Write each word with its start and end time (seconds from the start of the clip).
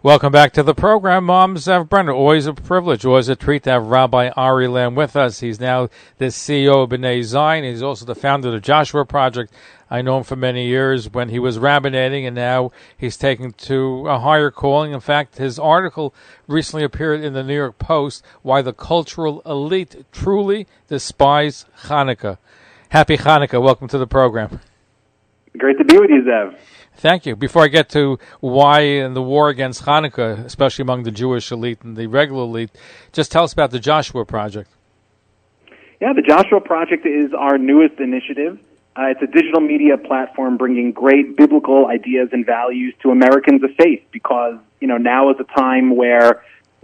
Welcome 0.00 0.30
back 0.30 0.52
to 0.52 0.62
the 0.62 0.76
program, 0.76 1.24
Mom 1.24 1.56
Zev 1.56 1.88
Brenner. 1.88 2.12
Always 2.12 2.46
a 2.46 2.54
privilege, 2.54 3.04
always 3.04 3.28
a 3.28 3.34
treat 3.34 3.64
to 3.64 3.70
have 3.70 3.88
Rabbi 3.88 4.28
Ari 4.36 4.68
Lamm 4.68 4.94
with 4.94 5.16
us. 5.16 5.40
He's 5.40 5.58
now 5.58 5.88
the 6.18 6.26
CEO 6.26 6.84
of 6.84 6.90
B'nai 6.90 7.24
Zion. 7.24 7.64
He's 7.64 7.82
also 7.82 8.04
the 8.04 8.14
founder 8.14 8.46
of 8.46 8.54
the 8.54 8.60
Joshua 8.60 9.04
Project. 9.04 9.52
I 9.90 10.02
know 10.02 10.18
him 10.18 10.22
for 10.22 10.36
many 10.36 10.68
years 10.68 11.12
when 11.12 11.30
he 11.30 11.40
was 11.40 11.58
rabbinating, 11.58 12.28
and 12.28 12.36
now 12.36 12.70
he's 12.96 13.16
taken 13.16 13.50
to 13.54 14.06
a 14.06 14.20
higher 14.20 14.52
calling. 14.52 14.92
In 14.92 15.00
fact, 15.00 15.38
his 15.38 15.58
article 15.58 16.14
recently 16.46 16.84
appeared 16.84 17.24
in 17.24 17.32
the 17.32 17.42
New 17.42 17.56
York 17.56 17.80
Post, 17.80 18.24
Why 18.42 18.62
the 18.62 18.72
Cultural 18.72 19.42
Elite 19.44 20.04
Truly 20.12 20.68
Despise 20.86 21.64
Hanukkah. 21.86 22.38
Happy 22.90 23.16
Hanukkah. 23.16 23.60
Welcome 23.60 23.88
to 23.88 23.98
the 23.98 24.06
program. 24.06 24.60
Great 25.56 25.76
to 25.78 25.84
be 25.84 25.98
with 25.98 26.10
you, 26.10 26.22
Zev. 26.22 26.56
Thank 26.98 27.26
you. 27.26 27.36
Before 27.36 27.62
I 27.62 27.68
get 27.68 27.88
to 27.90 28.18
why 28.40 28.80
and 28.80 29.14
the 29.14 29.22
war 29.22 29.50
against 29.50 29.84
Hanukkah, 29.84 30.44
especially 30.44 30.82
among 30.82 31.04
the 31.04 31.12
Jewish 31.12 31.52
elite 31.52 31.82
and 31.82 31.96
the 31.96 32.08
regular 32.08 32.42
elite, 32.42 32.70
just 33.12 33.30
tell 33.30 33.44
us 33.44 33.52
about 33.52 33.70
the 33.70 33.78
Joshua 33.78 34.24
Project. 34.24 34.68
Yeah, 36.00 36.12
the 36.12 36.22
Joshua 36.22 36.60
Project 36.60 37.06
is 37.06 37.32
our 37.38 37.56
newest 37.56 38.00
initiative. 38.00 38.58
Uh, 38.96 39.10
it's 39.10 39.22
a 39.22 39.28
digital 39.28 39.60
media 39.60 39.96
platform 39.96 40.56
bringing 40.56 40.90
great 40.90 41.36
biblical 41.36 41.86
ideas 41.86 42.30
and 42.32 42.44
values 42.44 42.94
to 43.02 43.10
Americans 43.10 43.62
of 43.62 43.70
faith 43.78 44.02
because, 44.10 44.58
you 44.80 44.88
know, 44.88 44.96
now 44.96 45.30
is 45.30 45.36
a 45.38 45.56
time 45.56 45.94
where 45.94 46.42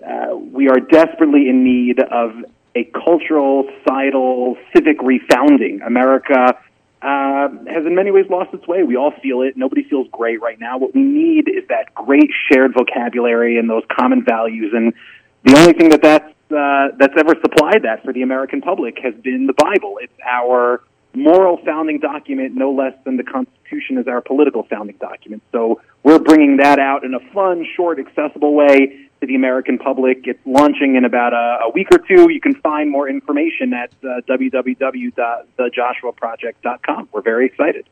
uh, 0.08 0.36
we 0.36 0.68
are 0.68 0.78
desperately 0.78 1.48
in 1.48 1.64
need 1.64 1.98
of 1.98 2.36
a 2.76 2.84
cultural, 2.84 3.68
societal, 3.78 4.56
civic 4.72 5.00
refounding. 5.00 5.84
America 5.84 6.56
uh, 7.04 7.48
has 7.68 7.84
in 7.84 7.94
many 7.94 8.10
ways 8.10 8.24
lost 8.30 8.54
its 8.54 8.66
way. 8.66 8.82
We 8.82 8.96
all 8.96 9.12
feel 9.22 9.42
it. 9.42 9.58
Nobody 9.58 9.84
feels 9.84 10.08
great 10.10 10.40
right 10.40 10.58
now. 10.58 10.78
What 10.78 10.94
we 10.94 11.02
need 11.02 11.48
is 11.48 11.68
that 11.68 11.94
great 11.94 12.30
shared 12.50 12.72
vocabulary 12.72 13.58
and 13.58 13.68
those 13.68 13.82
common 13.92 14.24
values. 14.24 14.72
And 14.74 14.94
the 15.42 15.58
only 15.58 15.74
thing 15.74 15.90
that 15.90 16.00
that's, 16.00 16.32
uh, 16.50 16.96
that's 16.98 17.12
ever 17.18 17.34
supplied 17.42 17.82
that 17.82 18.02
for 18.04 18.14
the 18.14 18.22
American 18.22 18.62
public 18.62 18.98
has 19.02 19.14
been 19.16 19.46
the 19.46 19.52
Bible. 19.52 19.98
It's 20.00 20.18
our 20.26 20.82
moral 21.12 21.58
founding 21.58 22.00
document, 22.00 22.54
no 22.54 22.72
less 22.72 22.94
than 23.04 23.18
the 23.18 23.22
Constitution 23.22 23.98
is 23.98 24.08
our 24.08 24.22
political 24.22 24.62
founding 24.62 24.96
document. 24.96 25.42
So 25.52 25.82
we're 26.02 26.18
bringing 26.18 26.56
that 26.56 26.78
out 26.78 27.04
in 27.04 27.12
a 27.12 27.20
fun, 27.34 27.66
short, 27.76 27.98
accessible 27.98 28.54
way 28.54 29.03
to 29.24 29.28
the 29.28 29.36
American 29.36 29.78
public. 29.78 30.18
It's 30.24 30.40
launching 30.44 30.96
in 30.96 31.04
about 31.04 31.32
a, 31.32 31.66
a 31.66 31.70
week 31.70 31.86
or 31.92 31.98
two. 31.98 32.28
You 32.30 32.40
can 32.40 32.54
find 32.54 32.90
more 32.90 33.08
information 33.08 33.72
at 33.72 33.92
uh, 34.02 34.20
www.thejoshuaproject.com. 34.28 37.08
We're 37.12 37.22
very 37.22 37.46
excited. 37.46 37.88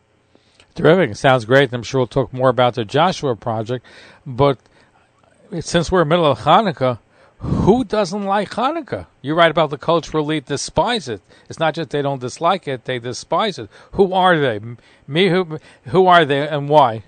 Terrific. 0.74 1.16
Sounds 1.16 1.44
great. 1.44 1.72
I'm 1.72 1.82
sure 1.82 2.00
we'll 2.00 2.06
talk 2.06 2.32
more 2.32 2.48
about 2.48 2.74
the 2.74 2.84
Joshua 2.84 3.34
Project. 3.36 3.84
But 4.26 4.58
since 5.60 5.90
we're 5.90 6.02
in 6.02 6.08
the 6.08 6.14
middle 6.14 6.30
of 6.30 6.40
Hanukkah, 6.40 6.98
who 7.38 7.84
doesn't 7.84 8.24
like 8.24 8.50
Hanukkah? 8.50 9.06
You're 9.20 9.34
right 9.34 9.50
about 9.50 9.70
the 9.70 9.78
cultural 9.78 10.24
elite 10.24 10.46
despise 10.46 11.08
it. 11.08 11.20
It's 11.48 11.58
not 11.58 11.74
just 11.74 11.90
they 11.90 12.00
don't 12.00 12.20
dislike 12.20 12.68
it; 12.68 12.84
they 12.84 13.00
despise 13.00 13.58
it. 13.58 13.68
Who 13.92 14.12
are 14.12 14.38
they? 14.38 14.60
Me, 15.08 15.28
who, 15.28 15.58
who 15.86 16.06
are 16.06 16.24
they, 16.24 16.46
and 16.46 16.68
why? 16.68 17.02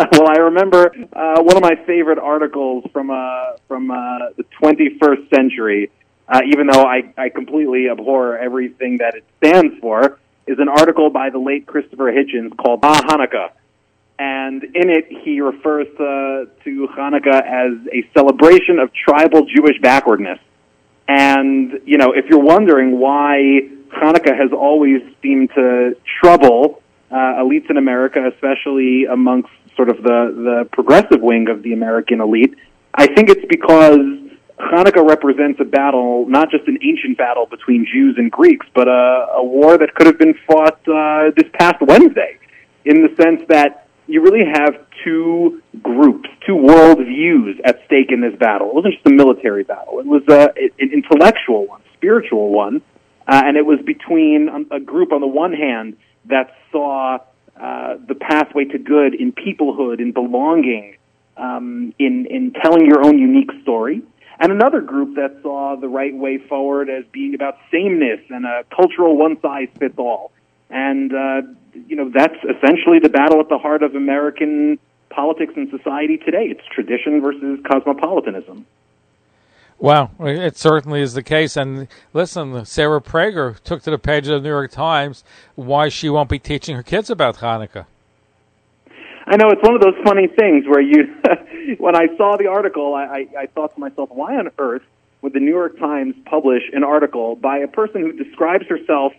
well, 0.12 0.28
I 0.28 0.38
remember 0.38 0.92
uh, 1.12 1.42
one 1.42 1.56
of 1.56 1.62
my 1.62 1.74
favorite 1.86 2.18
articles 2.18 2.84
from 2.92 3.10
uh, 3.10 3.56
from 3.68 3.90
uh, 3.90 4.30
the 4.36 4.44
21st 4.62 5.28
century. 5.34 5.90
Uh, 6.28 6.40
even 6.46 6.68
though 6.68 6.84
I, 6.84 7.12
I 7.18 7.28
completely 7.28 7.88
abhor 7.90 8.38
everything 8.38 8.98
that 8.98 9.16
it 9.16 9.24
stands 9.38 9.74
for, 9.80 10.20
is 10.46 10.60
an 10.60 10.68
article 10.68 11.10
by 11.10 11.28
the 11.28 11.40
late 11.40 11.66
Christopher 11.66 12.12
Hitchens 12.12 12.56
called 12.56 12.80
Ah 12.84 13.00
Hanukkah, 13.08 13.50
and 14.16 14.62
in 14.62 14.90
it 14.90 15.08
he 15.24 15.40
refers 15.40 15.88
to, 15.98 16.48
to 16.64 16.88
Hanukkah 16.96 17.42
as 17.42 17.84
a 17.92 18.08
celebration 18.14 18.78
of 18.78 18.92
tribal 18.94 19.44
Jewish 19.44 19.80
backwardness. 19.82 20.38
And 21.08 21.80
you 21.84 21.98
know, 21.98 22.12
if 22.12 22.26
you're 22.26 22.38
wondering 22.38 23.00
why 23.00 23.68
Hanukkah 23.88 24.36
has 24.38 24.52
always 24.52 25.02
seemed 25.20 25.50
to 25.56 25.96
trouble 26.22 26.80
uh, 27.10 27.42
elites 27.42 27.68
in 27.68 27.76
America, 27.76 28.30
especially 28.32 29.06
amongst 29.06 29.50
sort 29.80 29.88
of 29.88 30.02
the, 30.02 30.20
the 30.36 30.68
progressive 30.72 31.22
wing 31.22 31.48
of 31.48 31.62
the 31.62 31.72
American 31.72 32.20
elite. 32.20 32.54
I 32.92 33.06
think 33.06 33.30
it's 33.30 33.46
because 33.48 33.96
Hanukkah 34.58 35.08
represents 35.08 35.58
a 35.58 35.64
battle, 35.64 36.26
not 36.28 36.50
just 36.50 36.68
an 36.68 36.76
ancient 36.82 37.16
battle 37.16 37.46
between 37.46 37.86
Jews 37.90 38.16
and 38.18 38.30
Greeks, 38.30 38.66
but 38.74 38.88
a, 38.88 39.26
a 39.36 39.42
war 39.42 39.78
that 39.78 39.94
could 39.94 40.06
have 40.06 40.18
been 40.18 40.34
fought 40.46 40.80
uh, 40.86 41.30
this 41.34 41.48
past 41.58 41.76
Wednesday, 41.80 42.38
in 42.84 43.00
the 43.00 43.08
sense 43.22 43.40
that 43.48 43.88
you 44.06 44.20
really 44.20 44.44
have 44.44 44.84
two 45.02 45.62
groups, 45.82 46.28
two 46.46 46.56
world 46.56 46.98
views 46.98 47.58
at 47.64 47.80
stake 47.86 48.12
in 48.12 48.20
this 48.20 48.36
battle. 48.38 48.68
It 48.68 48.74
wasn't 48.74 48.94
just 48.94 49.06
a 49.06 49.14
military 49.14 49.64
battle; 49.64 49.98
it 50.00 50.06
was 50.06 50.22
uh, 50.28 50.48
an 50.78 50.90
intellectual 50.92 51.66
one, 51.66 51.80
spiritual 51.94 52.50
one, 52.50 52.82
uh, 53.26 53.42
and 53.46 53.56
it 53.56 53.64
was 53.64 53.78
between 53.86 54.66
a 54.70 54.80
group 54.80 55.12
on 55.12 55.22
the 55.22 55.26
one 55.26 55.54
hand 55.54 55.96
that 56.26 56.54
saw 56.70 57.18
uh, 57.60 57.96
the 58.08 58.14
pathway 58.14 58.64
to 58.64 58.78
good 58.78 59.14
in 59.14 59.32
peoplehood, 59.32 60.00
in 60.00 60.12
belonging, 60.12 60.96
um, 61.36 61.92
in 61.98 62.26
in 62.26 62.52
telling 62.62 62.86
your 62.86 63.04
own 63.04 63.18
unique 63.18 63.50
story, 63.62 64.02
and 64.38 64.50
another 64.50 64.80
group 64.80 65.16
that 65.16 65.38
saw 65.42 65.76
the 65.76 65.88
right 65.88 66.14
way 66.14 66.38
forward 66.38 66.88
as 66.88 67.04
being 67.12 67.34
about 67.34 67.58
sameness 67.70 68.20
and 68.30 68.46
a 68.46 68.64
cultural 68.74 69.16
one 69.16 69.38
size 69.40 69.68
fits 69.78 69.98
all. 69.98 70.32
And 70.70 71.12
uh, 71.12 71.42
you 71.86 71.96
know 71.96 72.10
that's 72.10 72.38
essentially 72.44 72.98
the 72.98 73.10
battle 73.10 73.40
at 73.40 73.48
the 73.50 73.58
heart 73.58 73.82
of 73.82 73.94
American 73.94 74.78
politics 75.10 75.52
and 75.56 75.68
society 75.70 76.16
today. 76.16 76.44
It's 76.44 76.64
tradition 76.72 77.20
versus 77.20 77.60
cosmopolitanism. 77.70 78.64
Well, 79.80 80.10
it 80.20 80.58
certainly 80.58 81.00
is 81.00 81.14
the 81.14 81.22
case. 81.22 81.56
And 81.56 81.88
listen, 82.12 82.66
Sarah 82.66 83.00
Prager 83.00 83.58
took 83.60 83.82
to 83.84 83.90
the 83.90 83.98
page 83.98 84.28
of 84.28 84.42
the 84.42 84.46
New 84.46 84.54
York 84.54 84.70
Times 84.70 85.24
why 85.54 85.88
she 85.88 86.10
won't 86.10 86.28
be 86.28 86.38
teaching 86.38 86.76
her 86.76 86.82
kids 86.82 87.08
about 87.08 87.38
Hanukkah. 87.38 87.86
I 89.26 89.36
know 89.36 89.48
it's 89.48 89.62
one 89.62 89.74
of 89.74 89.80
those 89.80 89.94
funny 90.04 90.26
things 90.26 90.66
where 90.66 90.82
you, 90.82 91.16
when 91.78 91.96
I 91.96 92.08
saw 92.18 92.36
the 92.36 92.46
article, 92.46 92.94
I, 92.94 93.04
I, 93.04 93.26
I 93.42 93.46
thought 93.46 93.74
to 93.74 93.80
myself, 93.80 94.10
why 94.10 94.36
on 94.36 94.50
earth 94.58 94.82
would 95.22 95.32
the 95.32 95.40
New 95.40 95.52
York 95.52 95.78
Times 95.78 96.14
publish 96.26 96.62
an 96.74 96.84
article 96.84 97.36
by 97.36 97.58
a 97.58 97.68
person 97.68 98.02
who 98.02 98.12
describes 98.12 98.66
herself 98.66 99.12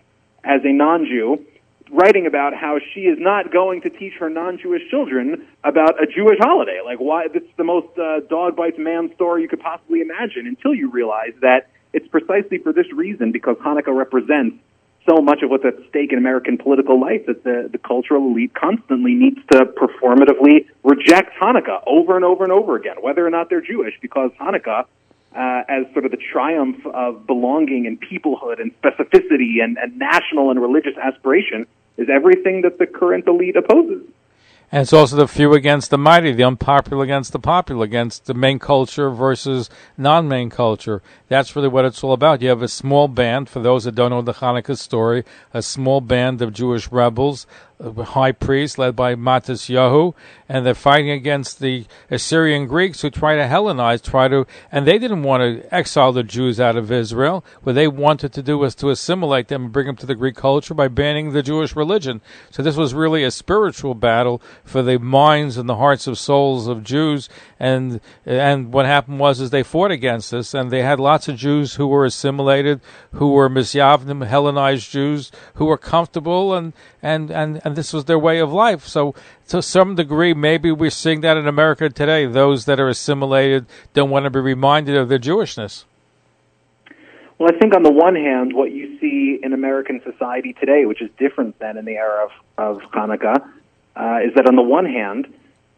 as 0.44 0.60
a 0.64 0.72
non-Jew 0.72 1.44
writing 1.92 2.26
about 2.26 2.54
how 2.54 2.78
she 2.92 3.02
is 3.02 3.18
not 3.20 3.52
going 3.52 3.82
to 3.82 3.90
teach 3.90 4.14
her 4.18 4.30
non-Jewish 4.30 4.88
children 4.90 5.46
about 5.62 6.02
a 6.02 6.06
Jewish 6.06 6.38
holiday. 6.40 6.80
Like, 6.82 6.98
why? 6.98 7.26
It's 7.32 7.46
the 7.58 7.64
most 7.64 7.96
uh, 7.98 8.20
dog 8.30 8.56
bites 8.56 8.78
man 8.78 9.12
story 9.14 9.42
you 9.42 9.48
could 9.48 9.60
possibly 9.60 10.00
imagine. 10.00 10.46
Until 10.46 10.74
you 10.74 10.90
realize 10.90 11.34
that 11.42 11.68
it's 11.92 12.08
precisely 12.08 12.58
for 12.58 12.72
this 12.72 12.90
reason, 12.92 13.30
because 13.30 13.56
Hanukkah 13.58 13.94
represents 13.94 14.56
so 15.06 15.20
much 15.20 15.42
of 15.42 15.50
what's 15.50 15.64
at 15.64 15.74
stake 15.90 16.12
in 16.12 16.18
American 16.18 16.56
political 16.56 16.98
life 16.98 17.26
that 17.26 17.44
the, 17.44 17.68
the 17.70 17.78
cultural 17.78 18.30
elite 18.30 18.54
constantly 18.54 19.14
needs 19.14 19.38
to 19.50 19.66
performatively 19.66 20.66
reject 20.84 21.36
Hanukkah 21.40 21.82
over 21.86 22.16
and 22.16 22.24
over 22.24 22.44
and 22.44 22.52
over 22.52 22.76
again, 22.76 22.96
whether 23.02 23.26
or 23.26 23.30
not 23.30 23.50
they're 23.50 23.60
Jewish, 23.60 23.94
because 24.00 24.30
Hanukkah 24.40 24.86
uh, 25.36 25.62
as 25.68 25.92
sort 25.92 26.04
of 26.04 26.10
the 26.10 26.18
triumph 26.32 26.86
of 26.86 27.26
belonging 27.26 27.86
and 27.86 28.00
peoplehood 28.00 28.60
and 28.60 28.72
specificity 28.80 29.62
and, 29.62 29.76
and 29.76 29.98
national 29.98 30.50
and 30.50 30.60
religious 30.60 30.96
aspiration 30.96 31.66
is 31.96 32.08
everything 32.08 32.62
that 32.62 32.78
the 32.78 32.86
current 32.86 33.26
elite 33.26 33.56
opposes. 33.56 34.02
And 34.74 34.80
it's 34.80 34.92
also 34.94 35.16
the 35.16 35.28
few 35.28 35.52
against 35.52 35.90
the 35.90 35.98
mighty, 35.98 36.32
the 36.32 36.44
unpopular 36.44 37.04
against 37.04 37.32
the 37.32 37.38
popular, 37.38 37.84
against 37.84 38.24
the 38.24 38.32
main 38.32 38.58
culture 38.58 39.10
versus 39.10 39.68
non 39.98 40.28
main 40.28 40.48
culture. 40.48 41.02
That's 41.28 41.54
really 41.54 41.68
what 41.68 41.84
it's 41.84 42.02
all 42.02 42.14
about. 42.14 42.40
You 42.40 42.48
have 42.48 42.62
a 42.62 42.68
small 42.68 43.06
band, 43.06 43.50
for 43.50 43.60
those 43.60 43.84
that 43.84 43.94
don't 43.94 44.08
know 44.08 44.22
the 44.22 44.32
Hanukkah 44.32 44.78
story, 44.78 45.24
a 45.52 45.60
small 45.60 46.00
band 46.00 46.40
of 46.40 46.54
Jewish 46.54 46.90
rebels 46.90 47.46
Uh, 47.80 48.02
high 48.02 48.32
priest 48.32 48.78
led 48.78 48.94
by 48.94 49.14
Matisyahu, 49.14 50.14
and 50.48 50.64
they're 50.64 50.74
fighting 50.74 51.10
against 51.10 51.60
the 51.60 51.84
Assyrian 52.10 52.66
Greeks 52.66 53.00
who 53.00 53.10
try 53.10 53.36
to 53.36 53.42
Hellenize, 53.42 54.02
try 54.02 54.28
to, 54.28 54.46
and 54.70 54.86
they 54.86 54.98
didn't 54.98 55.22
want 55.22 55.42
to 55.42 55.74
exile 55.74 56.12
the 56.12 56.22
Jews 56.22 56.60
out 56.60 56.76
of 56.76 56.92
Israel. 56.92 57.44
What 57.62 57.74
they 57.74 57.88
wanted 57.88 58.32
to 58.34 58.42
do 58.42 58.58
was 58.58 58.74
to 58.76 58.90
assimilate 58.90 59.48
them 59.48 59.64
and 59.64 59.72
bring 59.72 59.86
them 59.86 59.96
to 59.96 60.06
the 60.06 60.14
Greek 60.14 60.36
culture 60.36 60.74
by 60.74 60.88
banning 60.88 61.32
the 61.32 61.42
Jewish 61.42 61.74
religion. 61.74 62.20
So 62.50 62.62
this 62.62 62.76
was 62.76 62.94
really 62.94 63.24
a 63.24 63.30
spiritual 63.30 63.94
battle 63.94 64.42
for 64.64 64.82
the 64.82 64.98
minds 64.98 65.56
and 65.56 65.68
the 65.68 65.76
hearts 65.76 66.06
of 66.06 66.18
souls 66.18 66.68
of 66.68 66.84
Jews. 66.84 67.28
And 67.58 68.00
and 68.26 68.72
what 68.72 68.86
happened 68.86 69.18
was 69.18 69.40
is 69.40 69.50
they 69.50 69.62
fought 69.62 69.90
against 69.90 70.30
this, 70.30 70.54
and 70.54 70.70
they 70.70 70.82
had 70.82 71.00
lots 71.00 71.28
of 71.28 71.36
Jews 71.36 71.74
who 71.74 71.86
were 71.86 72.04
assimilated, 72.04 72.80
who 73.12 73.32
were 73.32 73.48
Misyavnim, 73.48 74.26
Hellenized 74.26 74.90
Jews, 74.90 75.32
who 75.54 75.64
were 75.64 75.78
comfortable 75.78 76.54
and 76.54 76.72
and 77.02 77.30
and, 77.30 77.60
and 77.64 77.76
this 77.76 77.92
was 77.92 78.04
their 78.04 78.18
way 78.18 78.38
of 78.38 78.52
life. 78.52 78.86
So, 78.86 79.14
to 79.48 79.60
some 79.60 79.94
degree, 79.94 80.34
maybe 80.34 80.70
we're 80.70 80.90
seeing 80.90 81.20
that 81.22 81.36
in 81.36 81.46
America 81.48 81.90
today. 81.90 82.26
Those 82.26 82.64
that 82.66 82.78
are 82.78 82.88
assimilated 82.88 83.66
don't 83.92 84.10
want 84.10 84.24
to 84.24 84.30
be 84.30 84.40
reminded 84.40 84.96
of 84.96 85.08
their 85.08 85.18
Jewishness. 85.18 85.84
Well, 87.38 87.50
I 87.52 87.58
think 87.58 87.74
on 87.74 87.82
the 87.82 87.90
one 87.90 88.14
hand, 88.14 88.54
what 88.54 88.70
you 88.70 89.00
see 89.00 89.40
in 89.42 89.52
American 89.52 90.00
society 90.04 90.52
today, 90.52 90.86
which 90.86 91.02
is 91.02 91.10
different 91.18 91.58
than 91.58 91.76
in 91.76 91.84
the 91.84 91.96
era 91.96 92.28
of, 92.56 92.82
of 92.82 92.90
Hanukkah, 92.92 93.44
uh, 93.96 94.18
is 94.24 94.32
that 94.36 94.46
on 94.46 94.54
the 94.54 94.62
one 94.62 94.86
hand, 94.86 95.26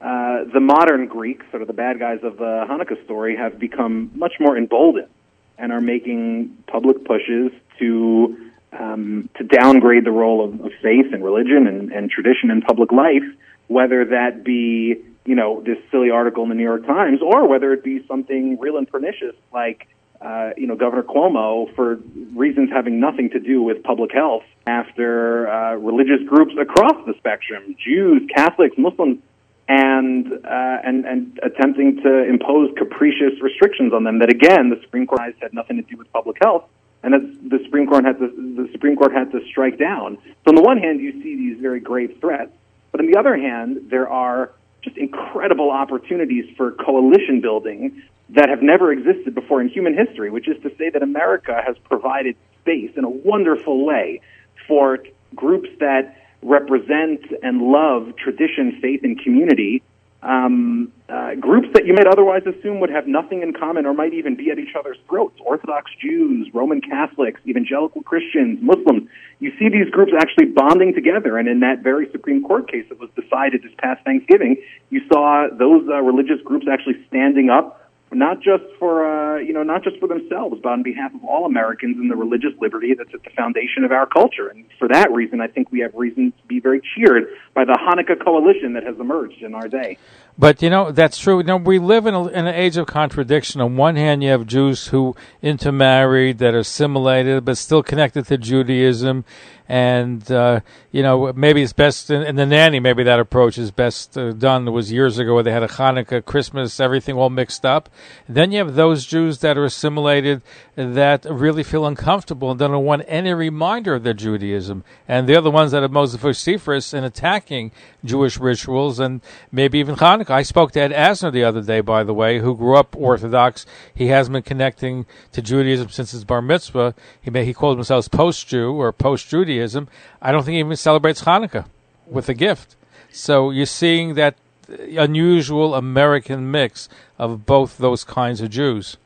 uh, 0.00 0.44
the 0.52 0.60
modern 0.60 1.06
Greeks, 1.06 1.46
sort 1.50 1.62
of 1.62 1.66
the 1.68 1.72
bad 1.74 1.98
guys 1.98 2.18
of 2.22 2.36
the 2.36 2.66
Hanukkah 2.68 3.02
story, 3.06 3.34
have 3.36 3.58
become 3.58 4.10
much 4.14 4.34
more 4.38 4.58
emboldened 4.58 5.08
and 5.56 5.72
are 5.72 5.80
making 5.80 6.54
public 6.66 7.02
pushes 7.06 7.50
to 7.78 8.50
um, 8.78 9.28
to 9.36 9.44
downgrade 9.44 10.04
the 10.04 10.10
role 10.10 10.44
of, 10.44 10.60
of 10.60 10.72
faith 10.82 11.12
and 11.12 11.24
religion 11.24 11.66
and, 11.66 11.92
and 11.92 12.10
tradition 12.10 12.50
in 12.50 12.62
public 12.62 12.92
life, 12.92 13.24
whether 13.68 14.04
that 14.06 14.44
be 14.44 15.02
you 15.24 15.34
know 15.34 15.62
this 15.62 15.78
silly 15.90 16.10
article 16.10 16.42
in 16.42 16.48
the 16.50 16.54
New 16.54 16.64
York 16.64 16.86
Times 16.86 17.20
or 17.22 17.48
whether 17.48 17.72
it 17.72 17.82
be 17.82 18.04
something 18.06 18.58
real 18.58 18.76
and 18.76 18.88
pernicious 18.88 19.34
like 19.52 19.88
uh, 20.20 20.50
you 20.56 20.66
know 20.66 20.76
Governor 20.76 21.02
Cuomo 21.02 21.74
for 21.74 21.98
reasons 22.34 22.70
having 22.70 23.00
nothing 23.00 23.30
to 23.30 23.40
do 23.40 23.62
with 23.62 23.82
public 23.82 24.12
health 24.12 24.44
after 24.66 25.48
uh, 25.48 25.74
religious 25.76 26.26
groups 26.26 26.54
across 26.60 27.06
the 27.06 27.14
spectrum, 27.18 27.76
Jews, 27.82 28.22
Catholics, 28.34 28.76
Muslims 28.76 29.20
and 29.68 30.30
uh, 30.32 30.78
and 30.84 31.06
and 31.06 31.40
attempting 31.42 31.96
to 32.02 32.24
impose 32.28 32.70
capricious 32.76 33.40
restrictions 33.40 33.92
on 33.94 34.04
them 34.04 34.18
that 34.18 34.30
again 34.30 34.68
the 34.68 34.78
Supreme 34.82 35.06
Court 35.06 35.22
has 35.22 35.34
had 35.40 35.54
nothing 35.54 35.76
to 35.76 35.82
do 35.82 35.96
with 35.96 36.12
public 36.12 36.36
health 36.42 36.64
and 37.04 37.12
that 37.12 37.50
the 37.50 37.62
Supreme 37.64 37.86
Court 37.86 38.04
had 38.04 38.18
to 38.18 38.26
the 38.28 38.68
Supreme 38.72 38.96
Court 38.96 39.12
had 39.12 39.30
to 39.32 39.40
strike 39.46 39.78
down. 39.78 40.18
So 40.24 40.48
on 40.48 40.54
the 40.54 40.62
one 40.62 40.78
hand 40.78 41.00
you 41.00 41.12
see 41.22 41.36
these 41.36 41.60
very 41.60 41.78
grave 41.78 42.16
threats, 42.20 42.50
but 42.90 43.00
on 43.00 43.06
the 43.06 43.18
other 43.18 43.36
hand 43.36 43.90
there 43.90 44.08
are 44.08 44.52
just 44.82 44.96
incredible 44.96 45.70
opportunities 45.70 46.44
for 46.56 46.72
coalition 46.72 47.40
building 47.40 48.02
that 48.30 48.48
have 48.48 48.62
never 48.62 48.90
existed 48.90 49.34
before 49.34 49.60
in 49.60 49.68
human 49.68 49.94
history, 49.94 50.30
which 50.30 50.48
is 50.48 50.60
to 50.62 50.70
say 50.76 50.88
that 50.90 51.02
America 51.02 51.62
has 51.64 51.76
provided 51.84 52.36
space 52.62 52.90
in 52.96 53.04
a 53.04 53.08
wonderful 53.08 53.84
way 53.84 54.20
for 54.66 54.98
groups 55.34 55.68
that 55.80 56.16
represent 56.42 57.20
and 57.42 57.60
love 57.60 58.16
tradition, 58.16 58.78
faith, 58.80 59.00
and 59.02 59.20
community, 59.20 59.82
um, 60.24 60.90
uh, 61.08 61.34
groups 61.34 61.68
that 61.74 61.86
you 61.86 61.92
might 61.92 62.06
otherwise 62.06 62.42
assume 62.46 62.80
would 62.80 62.90
have 62.90 63.06
nothing 63.06 63.42
in 63.42 63.52
common 63.52 63.84
or 63.84 63.92
might 63.92 64.14
even 64.14 64.34
be 64.34 64.50
at 64.50 64.58
each 64.58 64.74
other's 64.78 64.96
throats. 65.06 65.38
Orthodox 65.44 65.90
Jews, 66.00 66.48
Roman 66.54 66.80
Catholics, 66.80 67.40
evangelical 67.46 68.02
Christians, 68.02 68.58
Muslims. 68.62 69.08
You 69.38 69.52
see 69.58 69.68
these 69.68 69.90
groups 69.90 70.12
actually 70.18 70.46
bonding 70.46 70.94
together. 70.94 71.36
And 71.36 71.46
in 71.46 71.60
that 71.60 71.82
very 71.82 72.08
Supreme 72.10 72.42
Court 72.42 72.70
case 72.70 72.86
that 72.88 72.98
was 72.98 73.10
decided 73.14 73.62
this 73.62 73.72
past 73.78 74.02
Thanksgiving, 74.04 74.56
you 74.88 75.02
saw 75.12 75.48
those 75.52 75.86
uh, 75.88 76.00
religious 76.00 76.40
groups 76.42 76.66
actually 76.72 77.04
standing 77.08 77.50
up 77.50 77.83
not 78.14 78.40
just 78.40 78.64
for 78.78 79.04
uh, 79.04 79.38
you 79.38 79.52
know 79.52 79.62
not 79.62 79.82
just 79.82 79.98
for 79.98 80.08
themselves, 80.08 80.60
but 80.62 80.72
on 80.72 80.82
behalf 80.82 81.14
of 81.14 81.24
all 81.24 81.46
Americans 81.46 81.96
and 81.98 82.10
the 82.10 82.16
religious 82.16 82.52
liberty 82.60 82.94
that's 82.96 83.12
at 83.14 83.22
the 83.22 83.30
foundation 83.30 83.84
of 83.84 83.92
our 83.92 84.06
culture. 84.06 84.48
And 84.48 84.64
for 84.78 84.88
that 84.88 85.12
reason, 85.12 85.40
I 85.40 85.48
think 85.48 85.70
we 85.70 85.80
have 85.80 85.94
reason 85.94 86.32
to 86.32 86.46
be 86.46 86.60
very 86.60 86.80
cheered 86.94 87.24
by 87.54 87.64
the 87.64 87.72
Hanukkah 87.72 88.22
coalition 88.22 88.74
that 88.74 88.84
has 88.84 88.98
emerged 88.98 89.42
in 89.42 89.54
our 89.54 89.68
day. 89.68 89.98
But 90.36 90.62
you 90.62 90.70
know 90.70 90.90
that's 90.90 91.18
true. 91.18 91.42
You 91.44 91.56
we 91.56 91.78
live 91.78 92.06
in, 92.06 92.14
a, 92.14 92.26
in 92.28 92.46
an 92.46 92.54
age 92.54 92.76
of 92.76 92.86
contradiction. 92.86 93.60
On 93.60 93.76
one 93.76 93.96
hand, 93.96 94.22
you 94.22 94.30
have 94.30 94.46
Jews 94.46 94.88
who 94.88 95.14
intermarried 95.42 96.38
that 96.38 96.54
are 96.54 96.58
assimilated 96.58 97.44
but 97.44 97.56
still 97.58 97.82
connected 97.82 98.26
to 98.26 98.38
Judaism, 98.38 99.24
and 99.68 100.30
uh, 100.30 100.60
you 100.92 101.02
know 101.02 101.32
maybe 101.32 101.62
it's 101.62 101.72
best 101.72 102.10
in, 102.10 102.22
in, 102.22 102.36
the 102.36 102.46
nanny. 102.46 102.80
Maybe 102.80 103.02
that 103.04 103.20
approach 103.20 103.56
is 103.56 103.70
best 103.70 104.16
uh, 104.18 104.32
done. 104.32 104.70
Was 104.72 104.92
years 104.92 105.18
ago 105.18 105.34
where 105.34 105.42
they 105.42 105.52
had 105.52 105.62
a 105.62 105.68
Hanukkah, 105.68 106.24
Christmas, 106.24 106.80
everything 106.80 107.16
all 107.16 107.30
mixed 107.30 107.64
up. 107.64 107.88
then 108.28 108.52
you 108.52 108.58
have 108.58 108.74
those 108.74 109.06
Jews 109.06 109.38
that 109.38 109.56
are 109.56 109.64
assimilated 109.64 110.42
that 110.76 111.24
really 111.24 111.62
feel 111.62 111.86
uncomfortable 111.86 112.50
and 112.50 112.58
don't 112.58 112.84
want 112.84 113.04
any 113.06 113.32
reminder 113.32 113.94
of 113.94 114.02
their 114.02 114.12
Judaism, 114.12 114.84
and 115.08 115.28
they're 115.28 115.40
the 115.40 115.50
ones 115.50 115.70
that 115.70 115.82
are 115.82 115.88
most 115.88 116.16
vociferous 116.18 116.92
in 116.92 117.04
attacking 117.04 117.70
Jewish 118.04 118.38
rituals 118.38 118.98
and 118.98 119.20
maybe 119.50 119.78
even 119.78 119.96
Hanukkah. 119.96 120.30
I 120.30 120.42
spoke 120.42 120.72
to 120.72 120.80
Ed 120.80 120.92
Asner 120.92 121.32
the 121.32 121.44
other 121.44 121.62
day, 121.62 121.80
by 121.80 122.04
the 122.04 122.14
way, 122.14 122.40
who 122.40 122.56
grew 122.56 122.76
up 122.76 122.94
Orthodox. 122.96 123.64
He 123.94 124.08
has 124.08 124.28
been 124.28 124.42
connecting 124.42 125.06
to 125.32 125.40
Judaism 125.40 125.88
since 125.88 126.10
his 126.10 126.24
bar 126.24 126.42
mitzvah. 126.42 126.94
He 127.22 127.30
may, 127.30 127.44
he 127.44 127.54
calls 127.54 127.76
himself 127.76 128.10
post-Jew 128.10 128.72
or 128.72 128.92
post-Judaism 128.92 129.53
Judaism, 129.53 129.53
I 129.60 130.32
don't 130.32 130.44
think 130.44 130.54
he 130.54 130.60
even 130.60 130.76
celebrates 130.76 131.22
Hanukkah 131.22 131.66
with 132.06 132.28
a 132.28 132.34
gift. 132.34 132.76
So 133.10 133.50
you're 133.50 133.66
seeing 133.66 134.14
that 134.14 134.36
unusual 134.68 135.74
American 135.74 136.50
mix 136.50 136.88
of 137.18 137.46
both 137.46 137.78
those 137.78 138.04
kinds 138.04 138.40
of 138.40 138.50
Jews. 138.50 138.96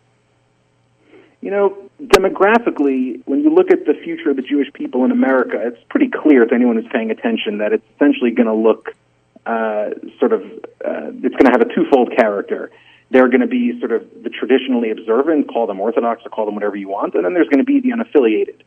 You 1.40 1.50
know, 1.50 1.76
demographically, 2.02 3.22
when 3.26 3.42
you 3.42 3.50
look 3.50 3.70
at 3.70 3.86
the 3.86 3.94
future 3.94 4.30
of 4.30 4.36
the 4.36 4.42
Jewish 4.42 4.72
people 4.72 5.04
in 5.04 5.10
America, 5.10 5.60
it's 5.62 5.82
pretty 5.88 6.08
clear 6.08 6.44
to 6.44 6.54
anyone 6.54 6.76
who's 6.76 6.90
paying 6.92 7.10
attention 7.10 7.58
that 7.58 7.72
it's 7.72 7.84
essentially 7.96 8.30
going 8.30 8.46
to 8.46 8.54
look 8.54 8.94
uh, 9.46 9.90
sort 10.18 10.32
of, 10.32 10.42
uh, 10.84 11.10
it's 11.22 11.36
going 11.36 11.46
to 11.46 11.52
have 11.52 11.62
a 11.62 11.74
twofold 11.74 12.12
character. 12.16 12.70
They're 13.10 13.28
going 13.28 13.40
to 13.40 13.46
be 13.46 13.78
sort 13.78 13.92
of 13.92 14.06
the 14.22 14.30
traditionally 14.30 14.90
observant, 14.90 15.48
call 15.48 15.66
them 15.66 15.80
Orthodox 15.80 16.22
or 16.26 16.30
call 16.30 16.44
them 16.44 16.54
whatever 16.54 16.76
you 16.76 16.88
want, 16.88 17.14
and 17.14 17.24
then 17.24 17.34
there's 17.34 17.48
going 17.48 17.64
to 17.64 17.64
be 17.64 17.80
the 17.80 17.90
unaffiliated 17.90 18.60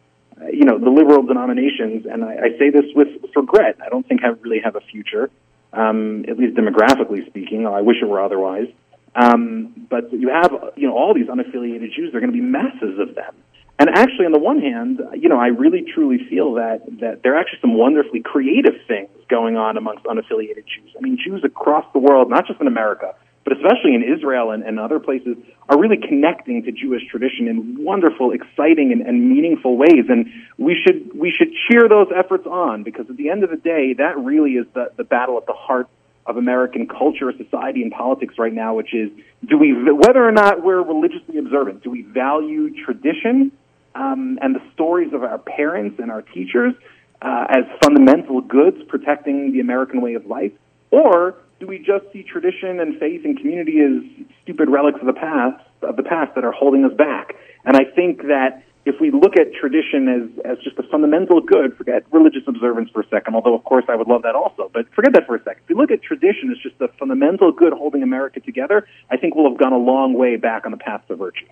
you 0.51 0.65
know, 0.65 0.79
the 0.79 0.89
liberal 0.89 1.23
denominations, 1.23 2.05
and 2.05 2.23
I, 2.23 2.33
I 2.33 2.57
say 2.59 2.69
this 2.69 2.85
with, 2.95 3.09
with 3.21 3.31
regret, 3.35 3.77
I 3.85 3.89
don't 3.89 4.07
think 4.07 4.21
have 4.21 4.39
really 4.41 4.59
have 4.63 4.75
a 4.75 4.81
future, 4.81 5.29
um, 5.73 6.25
at 6.27 6.38
least 6.38 6.57
demographically 6.57 7.25
speaking. 7.27 7.67
I 7.67 7.81
wish 7.81 7.97
it 8.01 8.05
were 8.05 8.21
otherwise. 8.21 8.67
Um, 9.15 9.88
but 9.89 10.11
you 10.13 10.29
have, 10.29 10.51
you 10.75 10.88
know, 10.88 10.97
all 10.97 11.13
these 11.13 11.27
unaffiliated 11.27 11.93
Jews. 11.93 12.11
There 12.11 12.17
are 12.17 12.21
going 12.21 12.31
to 12.31 12.38
be 12.38 12.41
masses 12.41 12.97
of 12.99 13.15
them. 13.15 13.35
And 13.77 13.89
actually, 13.89 14.25
on 14.27 14.31
the 14.31 14.39
one 14.39 14.59
hand, 14.59 15.01
you 15.17 15.27
know, 15.27 15.39
I 15.39 15.47
really 15.47 15.83
truly 15.93 16.19
feel 16.29 16.53
that 16.53 16.81
that 16.99 17.23
there 17.23 17.35
are 17.35 17.39
actually 17.39 17.59
some 17.61 17.75
wonderfully 17.75 18.21
creative 18.21 18.75
things 18.88 19.09
going 19.27 19.57
on 19.57 19.75
amongst 19.75 20.05
unaffiliated 20.05 20.65
Jews. 20.67 20.93
I 20.95 21.01
mean, 21.01 21.17
Jews 21.17 21.43
across 21.43 21.85
the 21.91 21.99
world, 21.99 22.29
not 22.29 22.45
just 22.45 22.61
in 22.61 22.67
America, 22.67 23.15
but 23.43 23.53
especially 23.53 23.95
in 23.95 24.03
Israel 24.03 24.51
and, 24.51 24.63
and 24.63 24.79
other 24.79 24.99
places, 24.99 25.35
are 25.67 25.79
really 25.79 25.97
connecting 25.97 26.63
to 26.63 26.71
Jewish 26.71 27.01
tradition 27.09 27.47
in 27.47 27.83
wonderful, 27.83 28.31
exciting, 28.31 28.91
and, 28.91 29.01
and 29.01 29.29
meaningful 29.29 29.77
ways. 29.77 30.05
And 30.09 30.27
we 30.57 30.75
should 30.75 31.17
we 31.17 31.31
should 31.31 31.49
cheer 31.67 31.89
those 31.89 32.07
efforts 32.15 32.45
on 32.45 32.83
because 32.83 33.09
at 33.09 33.17
the 33.17 33.29
end 33.29 33.43
of 33.43 33.49
the 33.49 33.57
day, 33.57 33.93
that 33.93 34.17
really 34.17 34.51
is 34.51 34.67
the, 34.73 34.91
the 34.95 35.03
battle 35.03 35.38
at 35.38 35.47
the 35.47 35.53
heart 35.53 35.88
of 36.25 36.38
American 36.38 36.88
culture, 36.88 37.33
society, 37.35 37.81
and 37.81 37.91
politics 37.91 38.35
right 38.38 38.53
now, 38.53 38.75
which 38.75 38.93
is 38.93 39.09
do 39.45 39.57
we 39.57 39.73
whether 39.73 40.23
or 40.23 40.31
not 40.31 40.63
we're 40.63 40.81
religiously 40.81 41.38
observant, 41.38 41.83
do 41.83 41.89
we 41.89 42.03
value 42.03 42.83
tradition 42.85 43.51
um, 43.95 44.38
and 44.41 44.55
the 44.55 44.61
stories 44.73 45.13
of 45.13 45.23
our 45.23 45.38
parents 45.38 45.99
and 45.99 46.11
our 46.11 46.21
teachers 46.21 46.73
uh, 47.21 47.45
as 47.49 47.63
fundamental 47.83 48.41
goods 48.41 48.77
protecting 48.88 49.51
the 49.51 49.59
American 49.59 50.01
way 50.01 50.13
of 50.13 50.25
life, 50.25 50.51
or 50.91 51.35
do 51.61 51.67
we 51.67 51.77
just 51.77 52.11
see 52.11 52.23
tradition 52.23 52.79
and 52.79 52.99
faith 52.99 53.21
and 53.23 53.37
community 53.37 53.79
as 53.79 54.25
stupid 54.41 54.67
relics 54.67 54.99
of 54.99 55.05
the 55.05 55.13
past 55.13 55.63
of 55.83 55.95
the 55.95 56.03
past 56.03 56.33
that 56.33 56.43
are 56.43 56.51
holding 56.51 56.83
us 56.83 56.93
back? 56.97 57.36
And 57.63 57.77
I 57.77 57.86
think 57.86 58.24
that 58.24 58.63
if 58.83 59.00
we 59.00 59.12
look 59.12 59.38
at 59.38 59.53
tradition 59.53 60.09
as, 60.09 60.43
as 60.43 60.57
just 60.63 60.79
a 60.79 60.83
fundamental 60.89 61.39
good, 61.39 61.77
forget 61.77 62.03
religious 62.12 62.41
observance 62.47 62.89
for 62.89 63.01
a 63.01 63.07
second, 63.09 63.36
although 63.36 63.53
of 63.53 63.63
course 63.63 63.86
I 63.88 63.95
would 63.95 64.07
love 64.07 64.24
that 64.24 64.33
also, 64.33 64.71
but 64.74 64.91
forget 64.95 65.13
that 65.13 65.27
for 65.27 65.36
a 65.36 65.43
second. 65.43 65.62
If 65.62 65.69
we 65.69 65.75
look 65.75 65.91
at 65.91 66.01
tradition 66.01 66.50
as 66.50 66.57
just 66.57 66.81
a 66.81 66.88
fundamental 66.97 67.51
good 67.51 67.74
holding 67.74 68.01
America 68.01 68.39
together, 68.39 68.88
I 69.12 69.17
think 69.17 69.36
we'll 69.36 69.47
have 69.47 69.59
gone 69.59 69.74
a 69.74 69.77
long 69.77 70.15
way 70.15 70.38
back 70.38 70.65
on 70.65 70.71
the 70.71 70.79
path 70.79 71.03
to 71.09 71.15
virtue. 71.15 71.45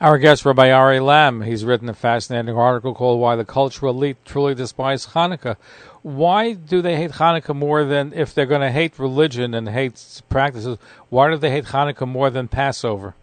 Our 0.00 0.16
guest, 0.16 0.46
Rabbi 0.46 0.70
Ari 0.70 1.00
Lamm, 1.00 1.44
he's 1.44 1.64
written 1.64 1.88
a 1.88 1.92
fascinating 1.92 2.56
article 2.56 2.94
called 2.94 3.20
Why 3.20 3.34
the 3.34 3.44
Cultural 3.44 3.92
Elite 3.92 4.24
Truly 4.24 4.54
Despise 4.54 5.08
Hanukkah 5.08 5.56
why 6.02 6.52
do 6.52 6.82
they 6.82 6.96
hate 6.96 7.12
Hanukkah 7.12 7.54
more 7.54 7.84
than 7.84 8.12
if 8.12 8.34
they're 8.34 8.46
going 8.46 8.60
to 8.60 8.70
hate 8.70 8.98
religion 8.98 9.54
and 9.54 9.68
hate 9.68 10.22
practices? 10.28 10.78
Why 11.08 11.30
do 11.30 11.36
they 11.36 11.50
hate 11.50 11.66
Hanukkah 11.66 12.08
more 12.08 12.30
than 12.30 12.48
Passover? 12.48 13.14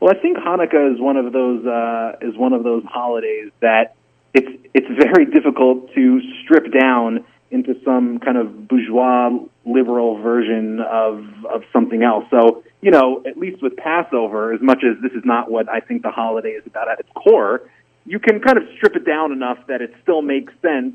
Well, 0.00 0.14
I 0.16 0.20
think 0.20 0.38
Hanukkah 0.38 0.94
is 0.94 1.00
one 1.00 1.16
of 1.16 1.32
those 1.32 1.66
uh, 1.66 2.12
is 2.20 2.36
one 2.36 2.52
of 2.52 2.62
those 2.62 2.84
holidays 2.84 3.50
that 3.60 3.94
it's 4.34 4.48
it's 4.74 4.86
very 4.86 5.26
difficult 5.26 5.92
to 5.94 6.20
strip 6.42 6.72
down 6.72 7.24
into 7.50 7.74
some 7.84 8.18
kind 8.18 8.36
of 8.36 8.68
bourgeois 8.68 9.30
liberal 9.64 10.18
version 10.22 10.80
of 10.80 11.24
of 11.46 11.62
something 11.72 12.02
else. 12.02 12.24
So 12.30 12.62
you 12.80 12.92
know, 12.92 13.24
at 13.26 13.36
least 13.36 13.60
with 13.60 13.76
Passover, 13.76 14.52
as 14.52 14.60
much 14.62 14.84
as 14.84 15.02
this 15.02 15.12
is 15.12 15.24
not 15.24 15.50
what 15.50 15.68
I 15.68 15.80
think 15.80 16.02
the 16.02 16.12
holiday 16.12 16.50
is 16.50 16.64
about 16.64 16.88
at 16.88 17.00
its 17.00 17.08
core, 17.16 17.62
you 18.06 18.20
can 18.20 18.40
kind 18.40 18.56
of 18.56 18.64
strip 18.76 18.94
it 18.94 19.04
down 19.04 19.32
enough 19.32 19.58
that 19.66 19.82
it 19.82 19.92
still 20.02 20.22
makes 20.22 20.52
sense 20.62 20.94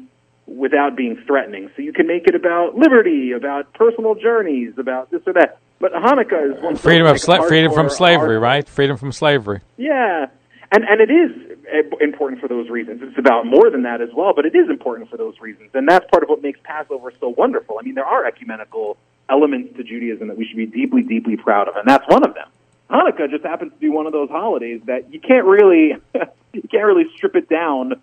without 0.57 0.95
being 0.95 1.21
threatening. 1.25 1.69
So 1.75 1.81
you 1.81 1.93
can 1.93 2.07
make 2.07 2.27
it 2.27 2.35
about 2.35 2.75
liberty, 2.75 3.31
about 3.31 3.73
personal 3.73 4.15
journeys, 4.15 4.73
about 4.77 5.11
this 5.11 5.21
or 5.25 5.33
that. 5.33 5.59
But 5.79 5.93
Hanukkah 5.93 6.55
is 6.55 6.63
one 6.63 6.75
freedom 6.75 7.07
of 7.07 7.17
sla- 7.17 7.47
freedom 7.47 7.73
from 7.73 7.89
slavery, 7.89 8.37
right? 8.37 8.67
Freedom 8.67 8.97
from 8.97 9.11
slavery. 9.11 9.61
Yeah, 9.77 10.27
and 10.71 10.83
and 10.85 11.01
it 11.01 11.11
is 11.11 11.57
important 11.99 12.41
for 12.41 12.47
those 12.47 12.69
reasons. 12.69 13.01
It's 13.01 13.17
about 13.17 13.45
more 13.45 13.69
than 13.69 13.83
that 13.83 14.01
as 14.01 14.09
well, 14.15 14.33
but 14.33 14.45
it 14.45 14.55
is 14.55 14.69
important 14.69 15.09
for 15.09 15.17
those 15.17 15.39
reasons, 15.41 15.71
and 15.73 15.87
that's 15.87 16.05
part 16.09 16.23
of 16.23 16.29
what 16.29 16.41
makes 16.41 16.59
Passover 16.63 17.11
so 17.19 17.29
wonderful. 17.37 17.77
I 17.79 17.83
mean, 17.83 17.95
there 17.95 18.05
are 18.05 18.25
ecumenical 18.25 18.97
elements 19.29 19.75
to 19.77 19.83
Judaism 19.83 20.27
that 20.27 20.37
we 20.37 20.45
should 20.45 20.57
be 20.57 20.65
deeply, 20.65 21.01
deeply 21.01 21.35
proud 21.35 21.67
of, 21.67 21.75
and 21.75 21.87
that's 21.87 22.07
one 22.07 22.25
of 22.25 22.33
them. 22.33 22.47
Hanukkah 22.89 23.29
just 23.29 23.43
happens 23.43 23.73
to 23.73 23.79
be 23.79 23.89
one 23.89 24.05
of 24.05 24.13
those 24.13 24.29
holidays 24.29 24.81
that 24.85 25.11
you 25.11 25.19
can't 25.19 25.45
really 25.45 25.95
you 26.53 26.61
can't 26.69 26.85
really 26.85 27.05
strip 27.15 27.35
it 27.35 27.49
down 27.49 27.93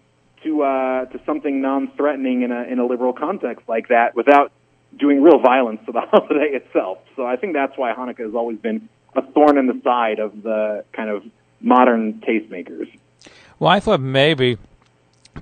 to 0.43 0.63
uh, 0.63 1.05
to 1.07 1.21
something 1.25 1.61
non-threatening 1.61 2.43
in 2.43 2.53
a 2.53 2.63
in 2.63 2.79
a 2.79 2.87
liberal 2.87 3.13
context 3.13 3.69
like 3.69 3.89
that 3.89 4.15
without 4.15 4.53
doing 4.99 5.23
real 5.23 5.39
violence 5.39 5.81
to 5.87 5.93
the 5.93 6.01
holiday 6.11 6.55
itself. 6.55 6.99
So 7.17 7.27
I 7.27 7.37
think 7.37 7.55
that's 7.55 7.77
why 7.77 7.93
Hanukkah 7.93 8.25
has 8.25 8.35
always 8.35 8.59
been 8.59 8.89
a 9.15 9.23
thorn 9.23 9.59
in 9.59 9.67
the 9.67 9.81
side 9.83 10.19
of 10.19 10.43
the 10.43 10.85
kind 10.93 11.11
of 11.11 11.25
modern 11.61 12.21
tastemakers. 12.21 12.91
Well, 13.59 13.71
I 13.71 13.81
thought 13.81 14.01
maybe 14.01 14.57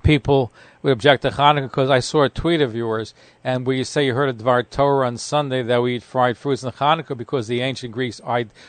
people 0.03 0.53
would 0.83 0.93
object 0.93 1.23
to 1.23 1.31
Hanukkah 1.31 1.65
because 1.65 1.91
I 1.91 2.01
saw 2.01 2.23
a 2.23 2.29
tweet 2.29 2.61
of 2.61 2.75
yours, 2.75 3.15
and 3.43 3.67
where 3.67 3.77
you 3.77 3.85
say 3.85 4.07
you 4.07 4.15
heard 4.15 4.29
a 4.29 4.33
Dvar 4.33 4.69
Torah 4.69 5.07
on 5.07 5.17
Sunday 5.17 5.63
that 5.63 5.83
we 5.83 5.97
eat 5.97 6.03
fried 6.03 6.37
foods 6.37 6.65
in 6.65 6.71
Hanukkah 6.71 7.17
because 7.17 7.49
the 7.49 7.61
ancient 7.61 7.93
Greeks 7.93 8.21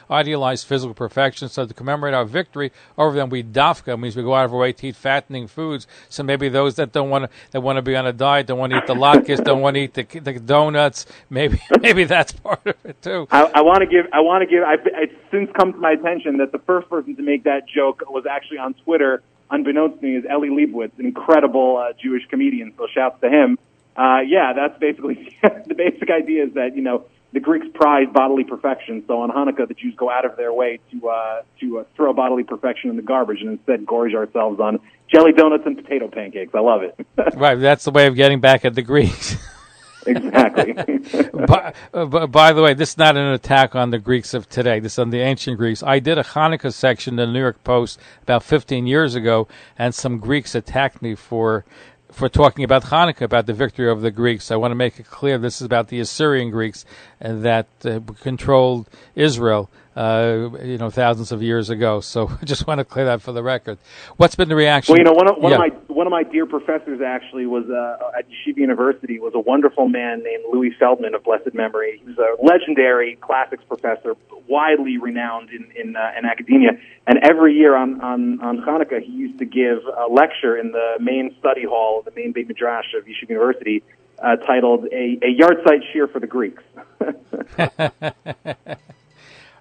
idealized 0.10 0.66
physical 0.66 0.94
perfection. 0.94 1.50
So 1.50 1.66
to 1.66 1.74
commemorate 1.74 2.14
our 2.14 2.26
victory 2.26 2.72
over 2.98 3.16
them, 3.16 3.30
we 3.30 3.44
dafka 3.44 4.00
means 4.00 4.16
we 4.16 4.24
go 4.24 4.34
out 4.34 4.46
of 4.46 4.54
our 4.54 4.60
way 4.60 4.74
to 4.74 4.88
eat 4.88 4.96
fattening 4.96 5.48
foods. 5.48 5.88
So 6.08 6.24
maybe 6.24 6.50
those 6.50 6.76
that 6.76 6.92
don't 6.92 7.10
want 7.10 7.26
to 7.26 7.30
that 7.52 7.62
want 7.62 7.78
to 7.78 7.82
be 7.82 7.96
on 7.96 8.08
a 8.08 8.14
diet, 8.14 8.48
don't 8.48 8.60
want 8.60 8.72
to 8.72 8.80
eat 8.80 8.88
the 8.88 8.96
latkes, 8.96 9.44
don't 9.44 9.62
want 9.62 9.76
to 9.76 9.82
eat 9.82 9.94
the, 9.94 10.04
the 10.20 10.40
donuts. 10.40 11.06
Maybe 11.30 11.62
maybe 11.82 12.04
that's 12.06 12.32
part 12.32 12.66
of 12.66 12.76
it 12.84 13.02
too. 13.02 13.28
I, 13.32 13.44
I 13.56 13.62
want 13.62 13.80
to 13.80 13.88
give 13.88 14.06
I 14.14 14.22
want 14.22 14.42
to 14.42 14.48
give. 14.48 14.64
I, 14.64 14.76
it's 15.02 15.14
since 15.32 15.50
come 15.58 15.74
to 15.74 15.80
my 15.80 15.92
attention 15.92 16.38
that 16.38 16.52
the 16.52 16.60
first 16.60 16.90
person 16.90 17.16
to 17.16 17.22
make 17.22 17.44
that 17.44 17.68
joke 17.68 18.04
was 18.10 18.26
actually 18.26 18.60
on 18.60 18.74
Twitter 18.74 19.22
unbeknownst 19.50 20.00
to 20.02 20.06
me, 20.06 20.16
is 20.18 20.26
Eli 20.26 20.50
Lebowicz, 20.50 20.98
an 21.00 21.06
incredible 21.06 21.78
uh, 21.78 21.94
Jewish 22.02 22.26
comedian. 22.30 22.74
So 22.78 22.88
shouts 22.94 23.20
to 23.22 23.30
him. 23.30 23.58
Uh, 23.96 24.20
yeah, 24.26 24.54
that's 24.54 24.80
basically 24.80 25.38
the 25.42 25.76
basic 25.76 26.10
idea 26.10 26.46
is 26.46 26.54
that 26.54 26.76
you 26.76 26.82
know 26.82 27.06
the 27.32 27.40
Greeks 27.40 27.68
prize 27.74 28.08
bodily 28.12 28.44
perfection. 28.44 29.04
So 29.08 29.22
on 29.22 29.30
Hanukkah, 29.30 29.68
the 29.68 29.74
Jews 29.74 29.94
go 29.96 30.10
out 30.10 30.26
of 30.26 30.36
their 30.38 30.54
way 30.54 30.80
to 30.92 31.10
uh, 31.10 31.42
to 31.60 31.80
uh, 31.80 31.84
throw 31.96 32.14
bodily 32.14 32.44
perfection 32.44 32.90
in 32.90 32.96
the 32.96 33.02
garbage 33.02 33.42
and 33.42 33.52
instead 33.52 33.86
gorge 33.86 34.14
ourselves 34.14 34.60
on 34.60 34.80
jelly 35.10 35.34
donuts 35.34 35.64
and 35.66 35.76
potato 35.76 36.08
pancakes. 36.08 36.54
I 36.56 36.60
love 36.60 36.84
it. 36.84 36.96
right, 37.36 37.56
that's 37.56 37.84
the 37.84 37.92
way 37.92 38.08
of 38.08 38.16
getting 38.16 38.40
back 38.40 38.66
at 38.66 38.76
the 38.76 38.82
Greeks. 38.82 39.38
exactly. 40.06 40.74
by, 41.48 41.74
uh, 41.94 42.28
by, 42.28 42.54
the 42.54 42.62
way, 42.62 42.74
this 42.74 42.92
is 42.92 42.98
not 42.98 43.18
an 43.18 43.28
attack 43.34 43.76
on 43.76 43.90
the 43.90 44.00
Greeks 44.00 44.34
of 44.34 44.50
today. 44.50 44.80
This 44.80 44.94
is 44.94 45.00
on 45.00 45.10
the 45.10 45.20
ancient 45.20 45.58
Greeks. 45.58 45.84
I 45.84 46.00
did 46.00 46.18
a 46.18 46.24
Hanukkah 46.24 46.74
section 46.74 47.20
in 47.20 47.28
the 47.28 47.34
New 47.34 47.40
York 47.40 47.64
Post 47.64 48.00
about 48.24 48.44
15 48.44 48.88
years 48.88 49.16
ago, 49.16 49.48
and 49.78 49.94
some 49.94 50.18
Greeks 50.18 50.56
attacked 50.56 51.02
me 51.02 51.16
for 51.16 51.66
for 52.12 52.28
talking 52.28 52.64
about 52.64 52.86
Hanukkah, 52.86 53.22
about 53.22 53.46
the 53.46 53.54
victory 53.54 53.90
of 53.90 54.02
the 54.02 54.10
Greeks. 54.10 54.50
I 54.50 54.56
want 54.56 54.72
to 54.72 54.76
make 54.76 55.00
it 55.00 55.06
clear 55.06 55.38
this 55.38 55.62
is 55.62 55.66
about 55.66 55.90
the 55.90 56.00
Assyrian 56.00 56.50
Greeks 56.50 56.84
and 57.22 57.44
that 57.46 57.68
uh, 57.86 58.00
controlled 58.22 58.90
Israel 59.14 59.70
uh, 60.00 60.50
you 60.64 60.78
know, 60.78 60.90
thousands 60.90 61.32
of 61.34 61.44
years 61.44 61.70
ago. 61.70 62.00
So 62.00 62.30
I 62.42 62.46
just 62.46 62.66
want 62.66 62.80
to 62.80 62.86
clear 62.86 63.06
that 63.06 63.22
for 63.22 63.34
the 63.34 63.44
record. 63.44 63.78
What's 64.18 64.36
been 64.36 64.50
the 64.50 64.56
reaction? 64.56 64.94
Well, 64.94 65.00
you 65.00 65.04
know, 65.04 65.12
one 65.12 65.28
of, 65.28 65.38
one 65.38 65.52
yeah. 65.52 65.66
of 65.66 65.74
my 65.74 65.89
one 66.00 66.08
of 66.08 66.12
my 66.12 66.24
dear 66.24 66.46
professors 66.46 67.02
actually 67.06 67.46
was 67.46 67.66
uh, 67.70 68.18
at 68.18 68.26
Yeshiva 68.30 68.56
University 68.56 69.20
was 69.20 69.34
a 69.36 69.40
wonderful 69.40 69.90
man 69.90 70.24
named 70.24 70.46
Louis 70.50 70.72
Feldman 70.80 71.14
of 71.14 71.26
blessed 71.26 71.54
memory. 71.54 72.00
He 72.02 72.06
was 72.06 72.18
a 72.18 72.42
legendary 72.42 73.18
classics 73.18 73.66
professor, 73.68 74.16
widely 74.48 74.98
renowned 74.98 75.50
in 75.50 75.70
in, 75.76 75.98
uh, 75.98 76.12
in 76.18 76.24
academia. 76.24 76.70
And 77.06 77.20
every 77.30 77.54
year 77.54 77.76
on 77.76 78.00
on 78.00 78.40
on 78.40 78.60
Hanukkah, 78.60 79.02
he 79.02 79.12
used 79.12 79.40
to 79.40 79.46
give 79.46 79.80
a 79.86 80.08
lecture 80.10 80.56
in 80.56 80.72
the 80.72 80.96
main 81.02 81.36
study 81.38 81.66
hall, 81.66 82.02
the 82.02 82.14
main 82.16 82.32
Beit 82.32 82.48
Midrash 82.48 82.94
of 82.98 83.04
Yeshiva 83.04 83.32
University. 83.32 83.84
Uh, 84.20 84.36
titled 84.38 84.86
a, 84.92 85.18
a 85.22 85.34
yahrzeit 85.40 85.82
shiur 85.94 86.12
for 86.12 86.20
the 86.20 86.28
Greeks. 86.28 86.64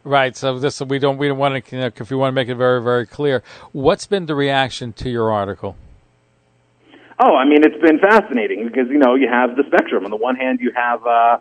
Right. 0.05 0.35
So 0.37 0.59
this 0.59 0.81
we 0.81 1.01
don't 1.01 1.19
we 1.19 1.29
don't 1.29 1.37
want 1.37 1.67
to 1.67 1.77
you 1.77 1.83
know, 1.83 1.91
if 1.95 2.11
you 2.11 2.17
want 2.17 2.31
to 2.31 2.35
make 2.35 2.49
it 2.49 2.55
very 2.55 2.81
very 2.81 3.05
clear. 3.05 3.43
What's 3.73 4.07
been 4.07 4.25
the 4.27 4.35
reaction 4.35 4.93
to 4.95 5.11
your 5.11 5.31
article? 5.31 5.77
Oh, 7.21 7.35
I 7.35 7.45
mean, 7.45 7.65
it's 7.65 7.81
been 7.83 7.99
fascinating 7.99 8.67
because 8.67 8.89
you 8.89 8.99
know 8.99 9.15
you 9.15 9.29
have 9.29 9.57
the 9.57 9.65
spectrum. 9.67 10.05
On 10.05 10.11
the 10.11 10.17
one 10.17 10.37
hand, 10.37 10.61
you 10.61 10.73
have 10.75 11.05
uh, 11.05 11.39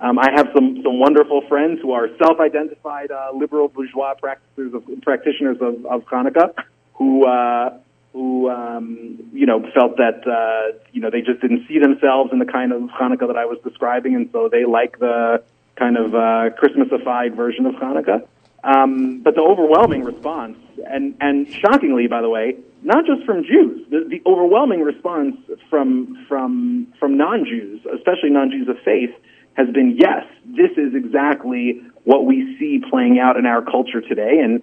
um, 0.00 0.18
I 0.18 0.30
have 0.34 0.48
some 0.54 0.80
some 0.82 0.98
wonderful 0.98 1.42
friends 1.48 1.80
who 1.80 1.92
are 1.92 2.08
self-identified 2.18 3.10
uh, 3.10 3.30
liberal 3.34 3.68
bourgeois 3.68 4.14
practitioners 4.14 4.74
of, 4.74 5.02
practitioners 5.02 5.58
of, 5.60 5.86
of 5.86 6.04
Hanukkah 6.06 6.54
who. 6.94 7.26
Uh, 7.26 7.78
who 8.12 8.50
um, 8.50 9.30
you 9.32 9.46
know 9.46 9.60
felt 9.72 9.96
that 9.98 10.26
uh, 10.26 10.76
you 10.92 11.00
know 11.00 11.10
they 11.10 11.20
just 11.20 11.40
didn't 11.40 11.66
see 11.68 11.78
themselves 11.78 12.32
in 12.32 12.38
the 12.38 12.44
kind 12.44 12.72
of 12.72 12.82
Hanukkah 12.90 13.28
that 13.28 13.36
I 13.36 13.44
was 13.44 13.58
describing, 13.62 14.16
and 14.16 14.28
so 14.32 14.48
they 14.48 14.64
like 14.64 14.98
the 14.98 15.44
kind 15.76 15.96
of 15.96 16.14
uh, 16.14 16.50
Christmasified 16.60 17.36
version 17.36 17.66
of 17.66 17.74
Hanukkah. 17.74 18.26
Um, 18.62 19.20
but 19.22 19.34
the 19.34 19.42
overwhelming 19.42 20.04
response, 20.04 20.58
and, 20.86 21.14
and 21.20 21.48
shockingly, 21.50 22.06
by 22.06 22.20
the 22.20 22.28
way, 22.28 22.56
not 22.82 23.06
just 23.06 23.24
from 23.24 23.44
Jews, 23.44 23.86
the, 23.90 24.06
the 24.08 24.22
overwhelming 24.28 24.80
response 24.82 25.36
from, 25.68 26.24
from, 26.28 26.92
from 26.98 27.16
non-Jews, 27.16 27.80
especially 27.94 28.30
non-Jews 28.30 28.68
of 28.68 28.76
faith, 28.84 29.10
has 29.54 29.68
been 29.70 29.96
yes, 29.98 30.24
this 30.44 30.70
is 30.76 30.94
exactly 30.94 31.82
what 32.04 32.24
we 32.24 32.56
see 32.58 32.80
playing 32.90 33.18
out 33.18 33.36
in 33.36 33.46
our 33.46 33.62
culture 33.62 34.00
today. 34.00 34.40
And, 34.42 34.62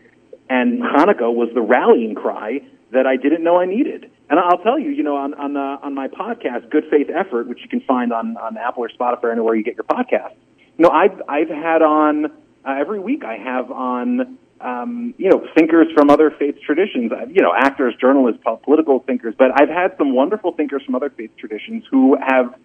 and 0.50 0.82
Hanukkah 0.82 1.34
was 1.34 1.50
the 1.54 1.62
rallying 1.62 2.16
cry 2.16 2.62
that 2.92 3.06
I 3.06 3.18
didn't 3.18 3.44
know 3.44 3.58
I 3.58 3.66
needed. 3.66 4.10
And 4.30 4.40
I'll 4.40 4.60
tell 4.60 4.80
you, 4.80 4.90
you 4.90 5.04
know, 5.04 5.16
on, 5.16 5.34
on, 5.34 5.56
on 5.56 5.94
my 5.94 6.08
podcast, 6.08 6.70
Good 6.70 6.86
Faith 6.90 7.08
Effort, 7.10 7.48
which 7.48 7.60
you 7.62 7.70
can 7.70 7.82
find 7.82 8.12
on, 8.12 8.38
on 8.38 8.58
Apple 8.58 8.84
or 8.84 8.90
Spotify 8.90 9.24
or 9.24 9.32
anywhere 9.32 9.56
you 9.56 9.64
get 9.64 9.76
your 9.76 9.86
podcast, 9.86 10.36
no, 10.78 10.90
I've 10.90 11.22
I've 11.28 11.50
had 11.50 11.82
on 11.82 12.32
uh, 12.66 12.76
every 12.80 13.00
week. 13.00 13.24
I 13.24 13.38
have 13.38 13.72
on 13.72 14.38
um, 14.60 15.14
you 15.18 15.30
know 15.30 15.46
thinkers 15.56 15.88
from 15.94 16.10
other 16.10 16.32
faith 16.32 16.56
traditions. 16.66 17.12
You 17.30 17.42
know, 17.42 17.54
actors, 17.56 17.96
journalists, 18.00 18.42
political 18.64 19.00
thinkers. 19.00 19.36
But 19.38 19.60
I've 19.60 19.70
had 19.70 19.96
some 19.98 20.14
wonderful 20.14 20.54
thinkers 20.54 20.84
from 20.84 20.96
other 20.96 21.10
faith 21.10 21.32
traditions 21.38 21.84
who 21.90 22.18
have 22.20 22.56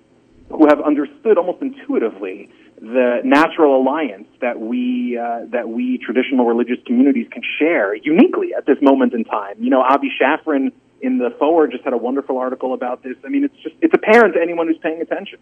who 0.48 0.66
have 0.68 0.80
understood 0.80 1.38
almost 1.38 1.62
intuitively 1.62 2.50
the 2.80 3.20
natural 3.24 3.80
alliance 3.80 4.26
that 4.40 4.58
we 4.58 5.16
uh, 5.16 5.46
that 5.50 5.68
we 5.68 5.98
traditional 5.98 6.46
religious 6.46 6.78
communities 6.84 7.28
can 7.30 7.42
share 7.58 7.94
uniquely 7.94 8.54
at 8.54 8.66
this 8.66 8.76
moment 8.82 9.14
in 9.14 9.24
time. 9.24 9.54
You 9.60 9.70
know, 9.70 9.82
Avi 9.82 10.10
Shafran 10.20 10.72
in 11.00 11.18
the 11.18 11.30
forward 11.38 11.70
just 11.70 11.84
had 11.84 11.92
a 11.92 11.96
wonderful 11.98 12.38
article 12.38 12.74
about 12.74 13.02
this. 13.02 13.16
I 13.24 13.28
mean, 13.28 13.44
it's 13.44 13.56
just 13.62 13.76
it's 13.80 13.94
apparent 13.94 14.34
to 14.34 14.40
anyone 14.40 14.66
who's 14.66 14.78
paying 14.78 15.00
attention. 15.00 15.38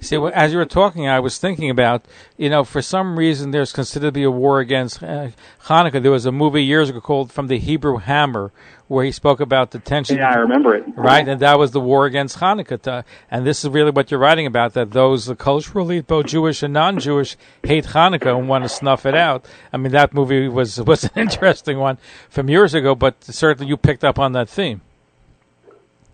See, 0.00 0.16
as 0.16 0.52
you 0.52 0.58
were 0.58 0.64
talking, 0.64 1.08
I 1.08 1.20
was 1.20 1.38
thinking 1.38 1.70
about, 1.70 2.04
you 2.36 2.48
know, 2.48 2.64
for 2.64 2.80
some 2.82 3.18
reason 3.18 3.50
there's 3.50 3.72
considered 3.72 4.08
to 4.08 4.12
be 4.12 4.22
a 4.22 4.30
war 4.30 4.60
against 4.60 5.02
uh, 5.02 5.28
Hanukkah. 5.64 6.02
There 6.02 6.12
was 6.12 6.26
a 6.26 6.32
movie 6.32 6.64
years 6.64 6.88
ago 6.88 7.00
called 7.00 7.32
From 7.32 7.48
the 7.48 7.58
Hebrew 7.58 7.96
Hammer 7.96 8.52
where 8.88 9.04
he 9.04 9.12
spoke 9.12 9.38
about 9.38 9.70
the 9.70 9.78
tension. 9.78 10.16
Yeah, 10.16 10.30
I 10.30 10.36
remember 10.36 10.74
it. 10.74 10.84
Right, 10.96 11.28
and 11.28 11.40
that 11.40 11.58
was 11.58 11.72
the 11.72 11.80
war 11.80 12.06
against 12.06 12.38
Hanukkah. 12.38 13.04
And 13.30 13.46
this 13.46 13.62
is 13.62 13.70
really 13.70 13.90
what 13.90 14.10
you're 14.10 14.18
writing 14.18 14.46
about, 14.46 14.72
that 14.74 14.92
those 14.92 15.26
the 15.26 15.36
culturally, 15.36 16.00
both 16.00 16.26
Jewish 16.26 16.62
and 16.62 16.72
non-Jewish, 16.72 17.36
hate 17.62 17.84
Hanukkah 17.86 18.36
and 18.36 18.48
want 18.48 18.64
to 18.64 18.68
snuff 18.68 19.04
it 19.04 19.14
out. 19.14 19.46
I 19.72 19.76
mean, 19.76 19.92
that 19.92 20.14
movie 20.14 20.48
was, 20.48 20.80
was 20.82 21.04
an 21.04 21.10
interesting 21.16 21.78
one 21.78 21.98
from 22.30 22.48
years 22.48 22.74
ago, 22.74 22.94
but 22.94 23.22
certainly 23.22 23.68
you 23.68 23.76
picked 23.76 24.04
up 24.04 24.18
on 24.18 24.32
that 24.32 24.48
theme. 24.48 24.80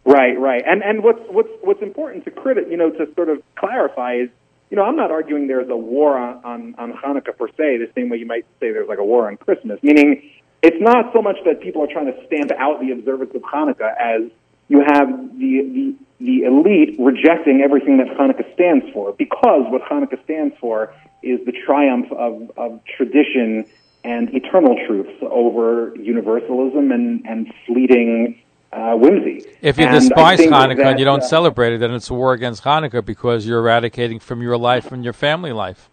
Right, 0.04 0.38
right. 0.38 0.62
And 0.66 0.82
and 0.82 1.02
what's 1.02 1.20
what's 1.30 1.48
what's 1.62 1.82
important 1.82 2.24
to 2.26 2.30
credit, 2.30 2.70
you 2.70 2.76
know, 2.76 2.90
to 2.90 3.12
sort 3.14 3.30
of 3.30 3.42
clarify 3.56 4.16
is, 4.16 4.28
you 4.70 4.76
know, 4.76 4.84
I'm 4.84 4.96
not 4.96 5.10
arguing 5.10 5.46
there's 5.46 5.70
a 5.70 5.76
war 5.76 6.18
on, 6.18 6.44
on, 6.44 6.74
on 6.76 6.92
Hanukkah 6.92 7.36
per 7.36 7.48
se, 7.48 7.78
the 7.78 7.90
same 7.94 8.10
way 8.10 8.18
you 8.18 8.26
might 8.26 8.44
say 8.60 8.72
there's 8.72 8.88
like 8.88 8.98
a 8.98 9.04
war 9.04 9.28
on 9.28 9.36
Christmas. 9.38 9.82
Meaning, 9.82 10.30
it's 10.62 10.80
not 10.80 11.12
so 11.14 11.22
much 11.22 11.36
that 11.46 11.60
people 11.60 11.82
are 11.82 11.86
trying 11.86 12.06
to 12.06 12.26
stamp 12.26 12.50
out 12.58 12.80
the 12.80 12.90
observance 12.92 13.34
of 13.34 13.42
Hanukkah 13.42 13.94
as 13.98 14.30
you 14.68 14.80
have 14.80 15.08
the 15.38 15.62
the 15.62 15.94
the 16.20 16.42
elite 16.42 16.96
rejecting 16.98 17.62
everything 17.62 17.96
that 17.98 18.08
Hanukkah 18.08 18.52
stands 18.54 18.84
for, 18.92 19.12
because 19.12 19.64
what 19.70 19.82
Hanukkah 19.82 20.22
stands 20.24 20.54
for 20.60 20.94
is 21.22 21.44
the 21.46 21.52
triumph 21.52 22.12
of 22.12 22.50
of 22.58 22.80
tradition 22.96 23.64
and 24.04 24.34
eternal 24.34 24.76
truths 24.86 25.16
over 25.22 25.94
universalism 25.96 26.92
and 26.92 27.24
and 27.26 27.52
fleeting 27.66 28.38
uh, 28.74 28.96
whimsy. 28.96 29.46
If 29.62 29.78
you 29.78 29.86
and 29.86 30.00
despise 30.00 30.40
Hanukkah 30.40 30.76
that, 30.76 30.86
and 30.86 30.98
you 30.98 31.04
don't 31.04 31.22
uh, 31.22 31.26
celebrate 31.26 31.74
it, 31.74 31.78
then 31.78 31.92
it's 31.92 32.10
a 32.10 32.14
war 32.14 32.32
against 32.32 32.64
Hanukkah 32.64 33.04
because 33.04 33.46
you're 33.46 33.60
eradicating 33.60 34.18
from 34.18 34.42
your 34.42 34.56
life 34.56 34.90
and 34.92 35.04
your 35.04 35.12
family 35.12 35.52
life. 35.52 35.88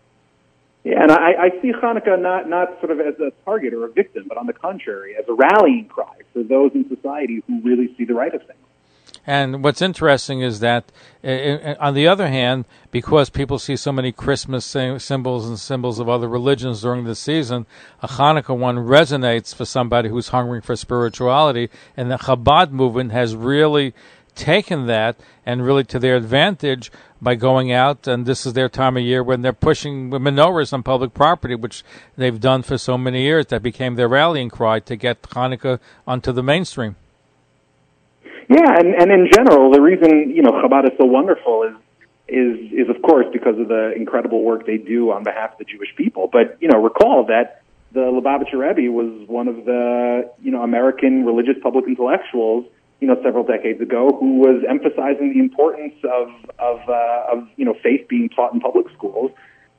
Yeah, 0.84 1.04
and 1.04 1.12
I, 1.12 1.34
I 1.34 1.62
see 1.62 1.72
Hanukkah 1.72 2.20
not, 2.20 2.50
not 2.50 2.80
sort 2.80 2.92
of 2.92 3.00
as 3.00 3.20
a 3.20 3.32
target 3.46 3.74
or 3.74 3.86
a 3.86 3.92
victim, 3.92 4.26
but 4.28 4.38
on 4.38 4.48
the 4.48 4.54
contrary, 4.54 5.16
as 5.16 5.26
a 5.30 5.34
rallying 5.34 5.86
cry 5.86 6.16
for 6.34 6.42
those 6.42 6.72
in 6.74 6.90
society 6.90 7.44
who 7.46 7.62
really 7.62 7.94
see 7.98 8.06
the 8.06 8.16
right 8.16 8.34
of 8.34 8.42
things. 8.48 8.58
And 9.26 9.64
what's 9.64 9.82
interesting 9.82 10.42
is 10.42 10.62
that, 10.62 10.92
on 11.24 11.94
the 11.94 12.08
other 12.08 12.28
hand, 12.28 12.66
because 12.90 13.30
people 13.30 13.60
see 13.60 13.76
so 13.76 13.92
many 13.92 14.12
Christmas 14.12 14.66
symbols 14.66 15.48
and 15.48 15.60
symbols 15.60 16.00
of 16.00 16.10
other 16.10 16.28
religions 16.28 16.82
during 16.82 17.04
the 17.04 17.14
season, 17.14 17.68
a 18.02 18.08
Hanukkah 18.08 18.58
one 18.58 18.78
resonates 18.78 19.54
for 19.54 19.66
somebody 19.66 20.10
who's 20.10 20.30
hungering 20.30 20.62
for 20.62 20.76
spirituality. 20.76 21.70
And 21.96 22.10
the 22.10 22.18
Chabad 22.18 22.72
movement 22.72 23.12
has 23.12 23.36
really 23.36 23.94
taken 24.34 24.88
that 24.88 25.18
and 25.46 25.66
really 25.66 25.84
to 25.84 26.00
their 26.00 26.16
advantage 26.16 26.92
by 27.22 27.36
going 27.36 27.72
out 27.72 28.08
and 28.08 28.26
this 28.26 28.46
is 28.46 28.54
their 28.54 28.70
time 28.70 28.98
of 28.98 29.04
year 29.04 29.22
when 29.22 29.42
they're 29.42 29.54
pushing 29.54 30.10
menorahs 30.10 30.72
on 30.72 30.82
public 30.82 31.14
property 31.14 31.54
which 31.54 31.84
they've 32.16 32.40
done 32.40 32.64
for 32.64 32.78
so 32.78 32.98
many 32.98 33.24
years 33.24 33.48
that 33.48 33.62
became 33.62 33.96
their 33.96 34.08
rallying 34.08 34.50
cry 34.50 34.80
to 34.80 34.96
get 34.96 35.22
Hanukkah 35.24 35.80
onto 36.08 36.32
the 36.32 36.42
mainstream. 36.42 36.96
Yeah, 38.50 38.80
and, 38.80 38.96
and 38.96 39.12
in 39.12 39.30
general, 39.32 39.72
the 39.72 39.82
reason, 39.82 40.32
you 40.32 40.42
know, 40.42 40.52
Chabad 40.52 40.86
is 40.86 40.98
so 40.98 41.06
wonderful 41.06 41.64
is 41.64 41.76
is 42.28 42.72
is 42.72 42.90
of 42.90 43.02
course 43.02 43.26
because 43.34 43.60
of 43.60 43.68
the 43.68 43.94
incredible 43.96 44.42
work 44.42 44.66
they 44.66 44.78
do 44.78 45.12
on 45.12 45.24
behalf 45.24 45.52
of 45.52 45.58
the 45.58 45.66
Jewish 45.66 45.94
people. 45.98 46.30
But 46.32 46.58
you 46.62 46.70
know, 46.70 46.82
recall 46.82 47.26
that 47.26 47.62
the 47.92 48.00
Lubavitcher 48.00 48.58
Rebbe 48.58 48.92
was 48.92 49.28
one 49.28 49.48
of 49.48 49.66
the 49.66 50.32
you 50.42 50.52
know 50.52 50.64
American 50.64 51.26
religious 51.26 51.56
public 51.62 51.86
intellectuals 51.88 52.66
you 53.02 53.08
know 53.08 53.22
several 53.22 53.44
decades 53.44 53.82
ago 53.82 54.16
who 54.18 54.38
was 54.38 54.64
emphasizing 54.68 55.34
the 55.34 55.40
importance 55.40 55.96
of 56.04 56.30
of 56.58 56.80
uh, 56.88 57.34
of 57.34 57.48
you 57.58 57.66
know 57.66 57.76
faith 57.84 58.08
being 58.08 58.30
taught 58.30 58.54
in 58.54 58.60
public 58.60 58.88
schools. 58.96 59.32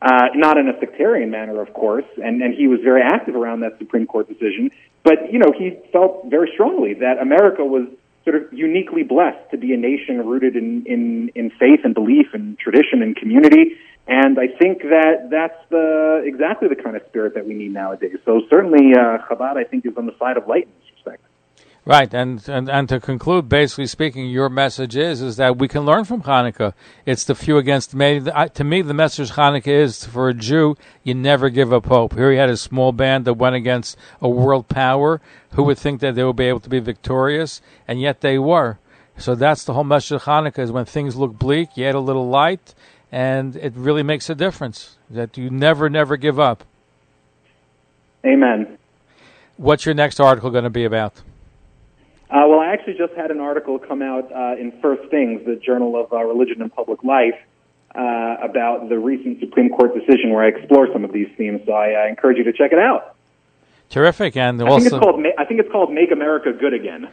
Uh, 0.03 0.27
not 0.35 0.59
in 0.59 0.69
a 0.69 0.77
sectarian 0.81 1.31
manner, 1.31 1.61
of 1.63 1.73
course, 1.75 2.05
and, 2.17 2.43
and 2.43 2.55
he 2.55 2.67
was 2.67 2.81
very 2.83 3.01
active 3.01 3.37
around 3.37 3.61
that 3.61 3.79
Supreme 3.79 4.05
Court 4.05 4.27
decision. 4.29 4.69
But, 5.05 5.33
you 5.33 5.39
know, 5.39 5.53
he 5.57 5.79
felt 5.93 6.27
very 6.27 6.51
strongly 6.55 6.95
that 6.95 7.23
America 7.23 7.65
was 7.65 7.87
sort 8.25 8.37
of 8.37 8.53
uniquely 8.53 9.03
blessed 9.03 9.51
to 9.51 9.59
be 9.59 9.73
a 9.73 9.77
nation 9.77 10.27
rooted 10.27 10.57
in, 10.57 10.85
in, 10.87 11.31
in 11.35 11.51
faith 11.51 11.81
and 11.85 11.95
belief 11.95 12.27
and 12.33 12.59
tradition 12.59 13.03
and 13.03 13.17
community. 13.17 13.77
And 14.07 14.39
I 14.39 14.49
think 14.49 14.83
that 14.83 15.29
that's 15.31 15.59
the, 15.71 16.23
exactly 16.25 16.69
the 16.69 16.77
kind 16.77 16.97
of 16.97 17.03
spirit 17.09 17.35
that 17.35 17.47
we 17.47 17.55
need 17.55 17.73
nowadays. 17.73 18.17
So 18.25 18.43
certainly, 18.51 18.95
uh, 18.95 19.19
Chabad, 19.29 19.57
I 19.57 19.65
think, 19.65 19.87
is 19.87 19.93
on 19.97 20.07
the 20.07 20.15
side 20.19 20.37
of 20.37 20.47
light 20.49 20.67
in 20.67 20.73
this 20.81 20.91
respect. 20.91 20.92
Right, 21.85 22.15
and, 22.15 22.49
and 22.49 22.69
and 22.69 22.89
to 22.91 23.01
conclude, 23.01 23.49
basically 23.49 23.89
speaking, 23.89 24.31
your 24.31 24.49
message 24.49 24.95
is 24.95 25.21
is 25.21 25.37
that 25.37 25.59
we 25.59 25.67
can 25.67 25.85
learn 25.85 26.05
from 26.05 26.23
Hanukkah. 26.23 26.75
It's 27.05 27.25
the 27.25 27.35
few 27.35 27.59
against 27.59 27.93
many. 27.93 28.21
To 28.55 28.63
me, 28.63 28.83
the 28.83 28.95
message 28.95 29.31
of 29.31 29.37
Hanukkah 29.37 29.67
is 29.67 30.05
for 30.05 30.29
a 30.29 30.35
Jew, 30.35 30.77
you 31.03 31.15
never 31.15 31.51
give 31.51 31.73
up 31.73 31.87
hope. 31.87 32.15
Here 32.15 32.31
he 32.31 32.39
had 32.39 32.51
a 32.51 32.57
small 32.57 32.93
band 32.93 33.25
that 33.25 33.35
went 33.35 33.57
against 33.57 33.97
a 34.21 34.29
world 34.29 34.69
power. 34.69 35.21
Who 35.55 35.65
would 35.65 35.77
think 35.77 36.01
that 36.03 36.15
they 36.15 36.23
would 36.23 36.37
be 36.37 36.45
able 36.45 36.61
to 36.61 36.71
be 36.71 36.79
victorious? 36.79 37.61
And 37.89 38.01
yet 38.01 38.21
they 38.21 38.39
were. 38.39 38.79
So 39.19 39.35
that's 39.35 39.65
the 39.65 39.73
whole 39.73 39.83
message 39.83 40.13
of 40.13 40.23
Hanukkah: 40.23 40.61
is 40.61 40.71
when 40.71 40.85
things 40.85 41.17
look 41.17 41.37
bleak, 41.37 41.77
you 41.77 41.85
add 41.87 41.97
a 41.97 42.01
little 42.01 42.29
light, 42.29 42.77
and 43.11 43.57
it 43.57 43.73
really 43.75 44.05
makes 44.05 44.31
a 44.31 44.37
difference. 44.37 44.99
That 45.11 45.37
you 45.37 45.51
never, 45.51 45.91
never 45.91 46.17
give 46.17 46.39
up. 46.39 46.63
Amen. 48.25 48.79
What's 49.57 49.85
your 49.85 49.97
next 49.97 50.21
article 50.21 50.51
going 50.51 50.63
to 50.63 50.71
be 50.71 50.85
about? 50.85 51.23
Uh, 52.33 52.49
well, 52.49 52.61
I 52.61 52.73
actually 52.73 52.95
just 52.95 53.13
had 53.13 53.31
an 53.31 53.41
article 53.41 53.79
come 53.79 54.01
out 54.01 54.33
uh, 54.33 54.57
in 54.59 54.73
First 54.81 55.11
Things, 55.11 55.45
the 55.45 55.57
Journal 55.57 56.03
of 56.03 56.11
uh, 56.15 56.25
Religion 56.25 56.63
and 56.63 56.75
Public 56.75 57.05
Life, 57.05 57.37
uh, 57.95 58.37
about 58.43 58.89
the 58.89 58.99
recent 58.99 59.39
Supreme 59.39 59.69
Court 59.69 59.93
decision 59.93 60.31
where 60.31 60.43
I 60.43 60.49
explore 60.49 60.89
some 60.95 61.05
of 61.05 61.13
these 61.13 61.29
themes. 61.37 61.61
So 61.67 61.73
I, 61.73 62.09
encourage 62.09 62.39
you 62.39 62.45
to 62.45 62.53
check 62.55 62.73
it 62.73 62.79
out. 62.79 63.17
Terrific, 63.91 64.39
and 64.39 64.63
I 64.63 64.79
think 64.79 64.87
it's 64.87 64.99
called 64.99 65.27
I 65.37 65.45
think 65.45 65.61
it's 65.61 65.71
called 65.71 65.93
"Make 65.93 66.11
America 66.11 66.55
Good 66.55 66.73
Again." 66.73 67.11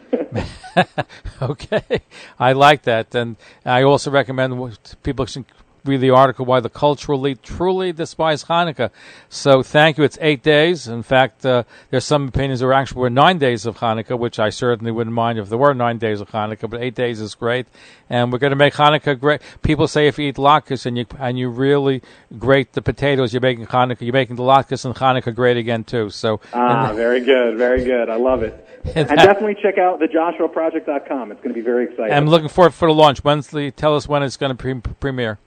okay, 1.41 2.01
I 2.39 2.53
like 2.53 2.83
that, 2.83 3.13
and 3.13 3.35
I 3.65 3.83
also 3.83 4.11
recommend 4.11 4.79
people 5.03 5.25
should 5.25 5.43
read 5.85 6.01
the 6.01 6.09
article 6.09 6.45
why 6.45 6.59
the 6.59 6.69
cultural 6.69 7.19
elite 7.19 7.43
truly 7.43 7.91
despise 7.91 8.45
Hanukkah. 8.45 8.91
So 9.29 9.63
thank 9.63 9.97
you. 9.97 10.03
It's 10.03 10.17
eight 10.21 10.43
days. 10.43 10.87
In 10.87 11.03
fact, 11.03 11.45
uh, 11.45 11.63
there's 11.89 12.05
some 12.05 12.27
opinions 12.27 12.59
there 12.59 12.73
actually 12.73 13.01
were 13.01 13.09
nine 13.09 13.37
days 13.37 13.65
of 13.65 13.77
Hanukkah, 13.77 14.17
which 14.17 14.39
I 14.39 14.49
certainly 14.49 14.91
wouldn't 14.91 15.13
mind 15.13 15.39
if 15.39 15.49
there 15.49 15.57
were 15.57 15.73
nine 15.73 15.97
days 15.97 16.21
of 16.21 16.29
Hanukkah, 16.29 16.69
but 16.69 16.81
eight 16.81 16.95
days 16.95 17.21
is 17.21 17.35
great. 17.35 17.67
And 18.09 18.31
we're 18.31 18.39
going 18.39 18.51
to 18.51 18.57
make 18.57 18.73
Hanukkah 18.73 19.19
great. 19.19 19.41
People 19.61 19.87
say 19.87 20.07
if 20.07 20.17
you 20.17 20.29
eat 20.29 20.35
latkes 20.35 20.85
and 20.85 20.97
you 20.97 21.05
and 21.19 21.37
you 21.37 21.49
really 21.49 22.01
grate 22.37 22.73
the 22.73 22.81
potatoes, 22.81 23.33
you're 23.33 23.41
making 23.41 23.67
Hanukkah. 23.67 24.01
You're 24.01 24.13
making 24.13 24.35
the 24.35 24.43
latkes 24.43 24.85
and 24.85 24.95
Hanukkah 24.95 25.33
great 25.33 25.57
again 25.57 25.83
too. 25.83 26.09
So 26.09 26.39
ah, 26.53 26.91
very 26.95 27.21
good, 27.21 27.57
very 27.57 27.83
good. 27.83 28.09
I 28.09 28.15
love 28.15 28.43
it. 28.43 28.65
And, 28.95 29.09
and 29.09 29.19
definitely 29.19 29.55
check 29.61 29.77
out 29.77 29.99
the 29.99 30.07
JoshuaProject.com. 30.07 31.31
It's 31.31 31.41
going 31.41 31.53
to 31.53 31.59
be 31.59 31.61
very 31.61 31.85
exciting. 31.85 32.13
I'm 32.13 32.27
looking 32.27 32.47
forward 32.47 32.73
for 32.73 32.87
the 32.87 32.93
launch. 32.93 33.23
Wednesday, 33.23 33.71
tell 33.71 33.95
us 33.95 34.07
when 34.07 34.23
it's 34.23 34.37
going 34.37 34.55
to 34.55 34.57
pre- 34.57 34.93
premiere. 34.99 35.39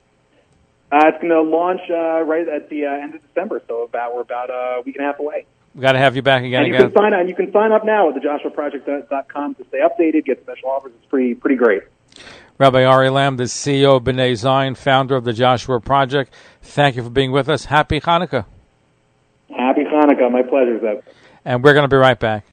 Uh, 0.92 1.08
it's 1.08 1.22
going 1.22 1.30
to 1.30 1.40
launch 1.40 1.80
uh, 1.88 2.20
right 2.22 2.46
at 2.46 2.68
the 2.68 2.84
uh, 2.84 2.92
end 2.92 3.14
of 3.14 3.22
December, 3.26 3.62
so 3.66 3.82
about 3.82 4.14
we're 4.14 4.20
about 4.20 4.50
a 4.50 4.82
week 4.84 4.96
and 4.96 5.06
a 5.06 5.08
half 5.08 5.18
away. 5.18 5.46
We 5.74 5.80
got 5.80 5.92
to 5.92 5.98
have 5.98 6.16
you 6.16 6.20
back 6.22 6.44
again. 6.44 6.64
And 6.64 6.68
you 6.68 6.74
again. 6.74 6.90
can 6.90 6.96
sign 6.96 7.14
and 7.14 7.28
you 7.30 7.34
can 7.34 7.50
sign 7.50 7.72
up 7.72 7.82
now 7.82 8.10
at 8.10 8.16
thejoshuaproject.com 8.16 9.54
to 9.54 9.64
stay 9.68 9.78
updated, 9.78 10.26
get 10.26 10.42
special 10.42 10.68
offers. 10.68 10.92
It's 10.94 11.06
pretty 11.08 11.34
pretty 11.34 11.56
great. 11.56 11.84
Rabbi 12.58 12.84
Ari 12.84 13.08
Lamm, 13.08 13.38
the 13.38 13.44
CEO 13.44 13.96
of 13.96 14.04
B'nai 14.04 14.36
Zion, 14.36 14.74
founder 14.74 15.16
of 15.16 15.24
the 15.24 15.32
Joshua 15.32 15.80
Project. 15.80 16.34
Thank 16.60 16.96
you 16.96 17.02
for 17.02 17.10
being 17.10 17.32
with 17.32 17.48
us. 17.48 17.64
Happy 17.64 17.98
Hanukkah. 17.98 18.44
Happy 19.48 19.84
Hanukkah. 19.84 20.30
My 20.30 20.42
pleasure, 20.42 20.78
Zev. 20.78 21.02
And 21.46 21.64
we're 21.64 21.72
going 21.72 21.84
to 21.84 21.88
be 21.88 21.96
right 21.96 22.20
back. 22.20 22.44